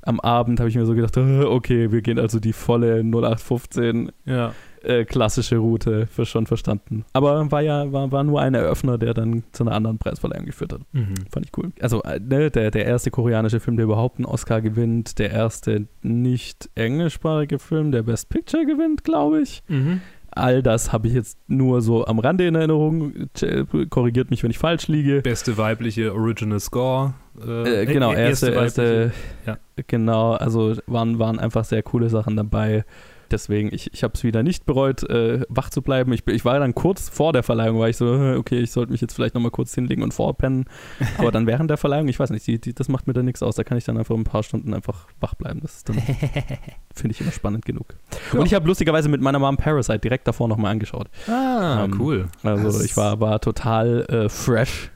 am 0.07 0.21
Abend 0.21 0.59
habe 0.61 0.69
ich 0.71 0.77
mir 0.77 0.87
so 0.87 0.95
gedacht, 0.95 1.17
okay, 1.19 1.93
wir 1.93 2.01
gehen 2.03 2.19
also 2.19 2.41
die 2.41 2.53
volle 2.53 3.01
0815 3.05 4.13
Ja. 4.25 4.53
äh, 4.83 5.05
klassische 5.05 5.57
Route 5.59 6.07
für 6.07 6.25
schon 6.27 6.47
verstanden. 6.47 7.05
Aber 7.13 7.51
war 7.51 7.61
ja 7.63 7.93
war, 7.93 8.11
war 8.13 8.25
nur 8.25 8.41
ein 8.41 8.55
Eröffner, 8.55 8.99
der 8.99 9.15
dann 9.15 9.43
zu 9.53 9.65
einer 9.65 9.73
anderen 9.73 9.99
Preisverleihung 9.99 10.47
geführt 10.47 10.73
hat. 10.73 10.81
Mhm. 10.93 11.15
Fand 11.31 11.47
ich 11.47 11.53
cool. 11.59 11.73
Also 11.81 12.03
äh, 12.03 12.19
ne, 12.21 12.51
der, 12.51 12.71
der 12.71 12.87
erste 12.87 13.11
koreanische 13.11 13.61
Film, 13.61 13.77
der 13.77 13.85
überhaupt 13.85 14.19
einen 14.19 14.27
Oscar 14.27 14.61
gewinnt, 14.61 15.19
der 15.19 15.31
erste 15.31 15.87
nicht 16.03 16.71
englischsprachige 16.75 17.59
Film, 17.59 17.91
der 17.93 18.03
Best 18.05 18.29
Picture 18.29 18.65
gewinnt, 18.65 19.05
glaube 19.05 19.43
ich. 19.43 19.63
Mhm. 19.69 20.01
All 20.37 20.63
das 20.63 20.93
habe 20.93 21.09
ich 21.09 21.15
jetzt 21.15 21.39
nur 21.49 21.81
so 21.83 22.07
am 22.07 22.19
Rande 22.19 22.47
in 22.47 22.55
Erinnerung. 22.55 23.13
Ch- 23.37 23.89
Korrigiert 23.89 24.31
mich, 24.31 24.43
wenn 24.43 24.51
ich 24.51 24.59
falsch 24.59 24.87
liege. 24.89 25.23
Beste 25.23 25.57
weibliche 25.59 26.15
Original 26.15 26.61
Score. 26.61 27.15
Äh, 27.41 27.87
genau, 27.87 28.13
erste, 28.13 28.51
erste, 28.51 29.13
Ja. 29.47 29.59
genau, 29.87 30.33
also 30.33 30.75
waren, 30.87 31.19
waren 31.19 31.39
einfach 31.39 31.65
sehr 31.65 31.83
coole 31.83 32.09
Sachen 32.09 32.37
dabei. 32.37 32.85
Deswegen, 33.31 33.73
ich, 33.75 33.93
ich 33.93 34.03
habe 34.05 34.15
es 34.15 34.23
wieder 34.25 34.43
nicht 34.43 34.67
bereut, 34.67 35.03
äh, 35.09 35.41
wach 35.49 35.71
zu 35.71 35.83
bleiben. 35.83 36.13
Ich, 36.13 36.27
ich 36.29 36.45
war 36.45 36.59
dann 36.59 36.75
kurz 36.75 37.09
vor 37.09 37.33
der 37.33 37.43
Verleihung, 37.43 37.79
war 37.79 37.89
ich 37.89 37.97
so, 37.97 38.07
äh, 38.15 38.37
okay, 38.37 38.59
ich 38.61 38.71
sollte 38.71 38.93
mich 38.93 39.01
jetzt 39.01 39.15
vielleicht 39.15 39.35
nochmal 39.35 39.51
kurz 39.51 39.75
hinlegen 39.75 40.03
und 40.03 40.15
vorpennen. 40.15 40.65
Aber 41.19 41.33
dann 41.33 41.47
während 41.47 41.69
der 41.71 41.77
Verleihung, 41.77 42.09
ich 42.09 42.19
weiß 42.19 42.31
nicht, 42.31 42.47
die, 42.47 42.61
die, 42.61 42.75
das 42.75 42.89
macht 42.89 43.07
mir 43.07 43.13
dann 43.13 43.25
nichts 43.25 43.43
aus. 43.43 43.57
Da 43.57 43.65
kann 43.65 43.77
ich 43.79 43.85
dann 43.85 43.99
einfach 43.99 44.15
ein 44.15 44.25
paar 44.25 44.43
Stunden 44.43 44.75
einfach 44.75 45.07
wach 45.21 45.35
bleiben. 45.35 45.61
Das 45.61 45.83
finde 46.95 47.13
ich 47.15 47.21
immer 47.21 47.33
spannend 47.33 47.65
genug. 47.65 47.95
Ja. 48.33 48.41
Und 48.41 48.47
ich 48.47 48.55
habe 48.55 48.67
lustigerweise 48.67 49.09
mit 49.09 49.21
meiner 49.21 49.39
Mom 49.39 49.57
Parasite 49.57 49.99
direkt 49.99 50.27
davor 50.29 50.49
nochmal 50.49 50.73
angeschaut. 50.73 51.09
Ah, 51.29 51.85
Ähm, 51.85 51.97
cool. 52.01 52.29
Also 52.43 52.65
Das- 52.65 52.85
ich 52.85 52.97
war, 52.97 53.21
war 53.21 53.41
total 53.41 54.03
äh, 54.09 54.29
fresh 54.29 54.91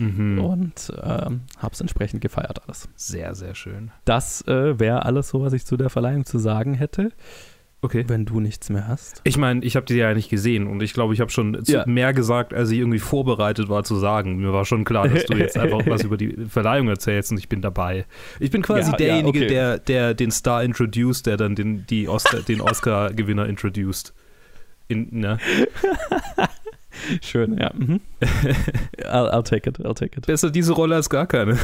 Mhm. 0.00 0.38
und 0.44 0.92
ähm, 1.02 1.40
habe 1.58 1.72
es 1.74 1.80
entsprechend 1.80 2.20
gefeiert 2.20 2.62
alles. 2.64 2.88
Sehr, 2.94 3.34
sehr 3.34 3.56
schön. 3.56 3.90
Das 4.04 4.46
äh, 4.46 4.78
wäre 4.78 5.04
alles 5.04 5.30
so, 5.30 5.42
was 5.42 5.52
ich 5.52 5.66
zu 5.66 5.76
der 5.76 5.90
Verleihung 5.90 6.24
zu 6.24 6.38
sagen 6.38 6.74
hätte. 6.74 7.10
Okay. 7.80 8.04
Wenn 8.08 8.24
du 8.24 8.40
nichts 8.40 8.70
mehr 8.70 8.88
hast. 8.88 9.20
Ich 9.22 9.38
meine, 9.38 9.64
ich 9.64 9.76
habe 9.76 9.86
die 9.86 9.94
ja 9.94 10.12
nicht 10.12 10.28
gesehen 10.28 10.66
und 10.66 10.82
ich 10.82 10.92
glaube, 10.94 11.14
ich 11.14 11.20
habe 11.20 11.30
schon 11.30 11.62
Ja. 11.66 11.84
mehr 11.86 12.12
gesagt, 12.12 12.52
als 12.52 12.70
ich 12.70 12.78
irgendwie 12.80 12.98
vorbereitet 12.98 13.68
war 13.68 13.84
zu 13.84 13.94
sagen. 13.96 14.38
Mir 14.38 14.52
war 14.52 14.64
schon 14.64 14.82
klar, 14.84 15.06
dass 15.08 15.26
du 15.26 15.36
jetzt 15.36 15.56
einfach 15.58 15.86
was 15.86 16.02
über 16.02 16.16
die 16.16 16.46
Verleihung 16.48 16.88
erzählst 16.88 17.30
und 17.30 17.38
ich 17.38 17.48
bin 17.48 17.62
dabei. 17.62 18.04
Ich 18.40 18.50
bin 18.50 18.62
quasi 18.62 18.90
Ja, 18.90 18.90
ja, 18.90 18.96
derjenige, 18.96 19.38
okay. 19.38 19.46
der, 19.48 19.78
der 19.78 20.14
den 20.14 20.32
Star 20.32 20.64
introduced, 20.64 21.26
der 21.26 21.36
dann 21.36 21.54
den, 21.54 21.86
die 21.86 22.08
Oscar, 22.08 22.40
den 22.40 22.60
Oscar-Gewinner 22.60 23.46
introduced. 23.46 24.12
In, 24.88 25.08
ne? 25.20 25.38
Schön, 27.22 27.56
ja. 27.58 27.70
Mhm. 27.74 28.00
I'll, 29.04 29.30
I'll 29.30 29.44
take 29.44 29.68
it, 29.68 29.78
I'll 29.80 29.94
take 29.94 30.16
it. 30.18 30.26
Besser 30.26 30.50
diese 30.50 30.72
Rolle 30.72 30.96
als 30.96 31.08
gar 31.08 31.26
keine. 31.26 31.56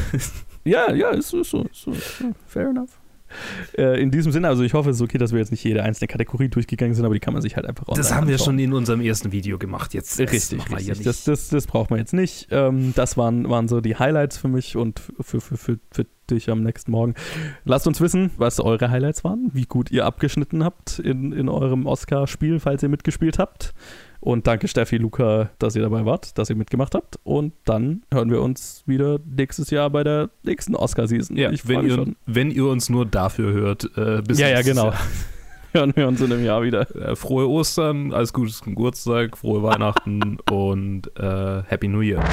Ja, 0.63 0.93
ja, 0.93 1.09
ist 1.09 1.29
so, 1.29 1.43
so, 1.43 1.65
so, 1.73 1.91
so. 1.91 2.31
fair 2.47 2.69
enough. 2.69 2.91
Äh, 3.77 4.01
in 4.01 4.11
diesem 4.11 4.31
Sinne, 4.31 4.47
also 4.47 4.63
ich 4.63 4.73
hoffe, 4.73 4.89
es 4.89 4.97
ist 4.97 5.01
okay, 5.01 5.17
dass 5.17 5.31
wir 5.31 5.39
jetzt 5.39 5.51
nicht 5.51 5.63
jede 5.63 5.83
einzelne 5.83 6.07
Kategorie 6.07 6.49
durchgegangen 6.49 6.93
sind, 6.95 7.05
aber 7.05 7.13
die 7.13 7.19
kann 7.19 7.33
man 7.33 7.41
sich 7.41 7.55
halt 7.55 7.65
einfach 7.65 7.85
Das 7.95 8.13
haben 8.13 8.27
wir 8.27 8.35
anschauen. 8.35 8.45
schon 8.45 8.59
in 8.59 8.73
unserem 8.73 9.01
ersten 9.01 9.31
Video 9.31 9.57
gemacht. 9.57 9.93
Jetzt 9.93 10.19
das 10.19 10.31
Richtig, 10.31 10.65
hier 10.67 10.77
richtig. 10.77 10.97
nicht. 10.97 11.05
Das, 11.05 11.23
das, 11.23 11.49
das 11.49 11.67
braucht 11.67 11.89
man 11.89 11.99
jetzt 11.99 12.13
nicht. 12.13 12.47
Ähm, 12.51 12.93
das 12.95 13.17
waren, 13.17 13.49
waren 13.49 13.67
so 13.67 13.81
die 13.81 13.95
Highlights 13.95 14.37
für 14.37 14.47
mich 14.47 14.75
und 14.77 15.01
für, 15.19 15.41
für, 15.41 15.57
für, 15.57 15.79
für 15.91 16.05
dich 16.29 16.49
am 16.49 16.63
nächsten 16.63 16.91
Morgen. 16.91 17.13
Lasst 17.65 17.87
uns 17.87 18.01
wissen, 18.01 18.31
was 18.37 18.59
eure 18.59 18.89
Highlights 18.89 19.23
waren, 19.23 19.49
wie 19.53 19.65
gut 19.65 19.91
ihr 19.91 20.05
abgeschnitten 20.05 20.63
habt 20.63 20.99
in, 20.99 21.31
in 21.31 21.49
eurem 21.49 21.85
Oscar-Spiel, 21.85 22.59
falls 22.59 22.83
ihr 22.83 22.89
mitgespielt 22.89 23.39
habt. 23.39 23.73
Und 24.25 24.47
danke 24.47 24.67
Steffi, 24.67 24.97
Luca, 24.97 25.51
dass 25.59 25.75
ihr 25.75 25.83
dabei 25.83 26.03
wart, 26.03 26.35
dass 26.39 26.49
ihr 26.49 26.55
mitgemacht 26.55 26.95
habt. 26.95 27.19
Und 27.23 27.53
dann 27.63 28.01
hören 28.11 28.31
wir 28.31 28.41
uns 28.41 28.81
wieder 28.87 29.19
nächstes 29.23 29.69
Jahr 29.69 29.91
bei 29.91 30.03
der 30.03 30.31
nächsten 30.41 30.75
Oscar-Season. 30.75 31.37
ja, 31.37 31.51
ich 31.51 31.67
wenn 31.67 31.85
ihr, 31.85 31.93
schon. 31.93 32.15
wenn 32.25 32.49
ihr 32.49 32.65
uns 32.65 32.89
nur 32.89 33.05
dafür 33.05 33.53
hört. 33.53 33.83
Äh, 33.95 34.23
bis 34.23 34.39
Ja, 34.39 34.47
ja, 34.47 34.63
genau. 34.63 34.85
Jahr. 34.85 34.99
hören 35.73 35.93
wir 35.95 36.07
uns 36.07 36.21
in 36.21 36.33
einem 36.33 36.43
Jahr 36.43 36.63
wieder. 36.63 36.87
Frohe 37.15 37.47
Ostern, 37.47 38.13
alles 38.13 38.33
Gute 38.33 38.51
zum 38.51 38.73
Geburtstag, 38.73 39.37
frohe 39.37 39.61
Weihnachten 39.61 40.39
und 40.51 41.03
äh, 41.19 41.61
Happy 41.67 41.87
New 41.87 42.01
Year. 42.01 42.23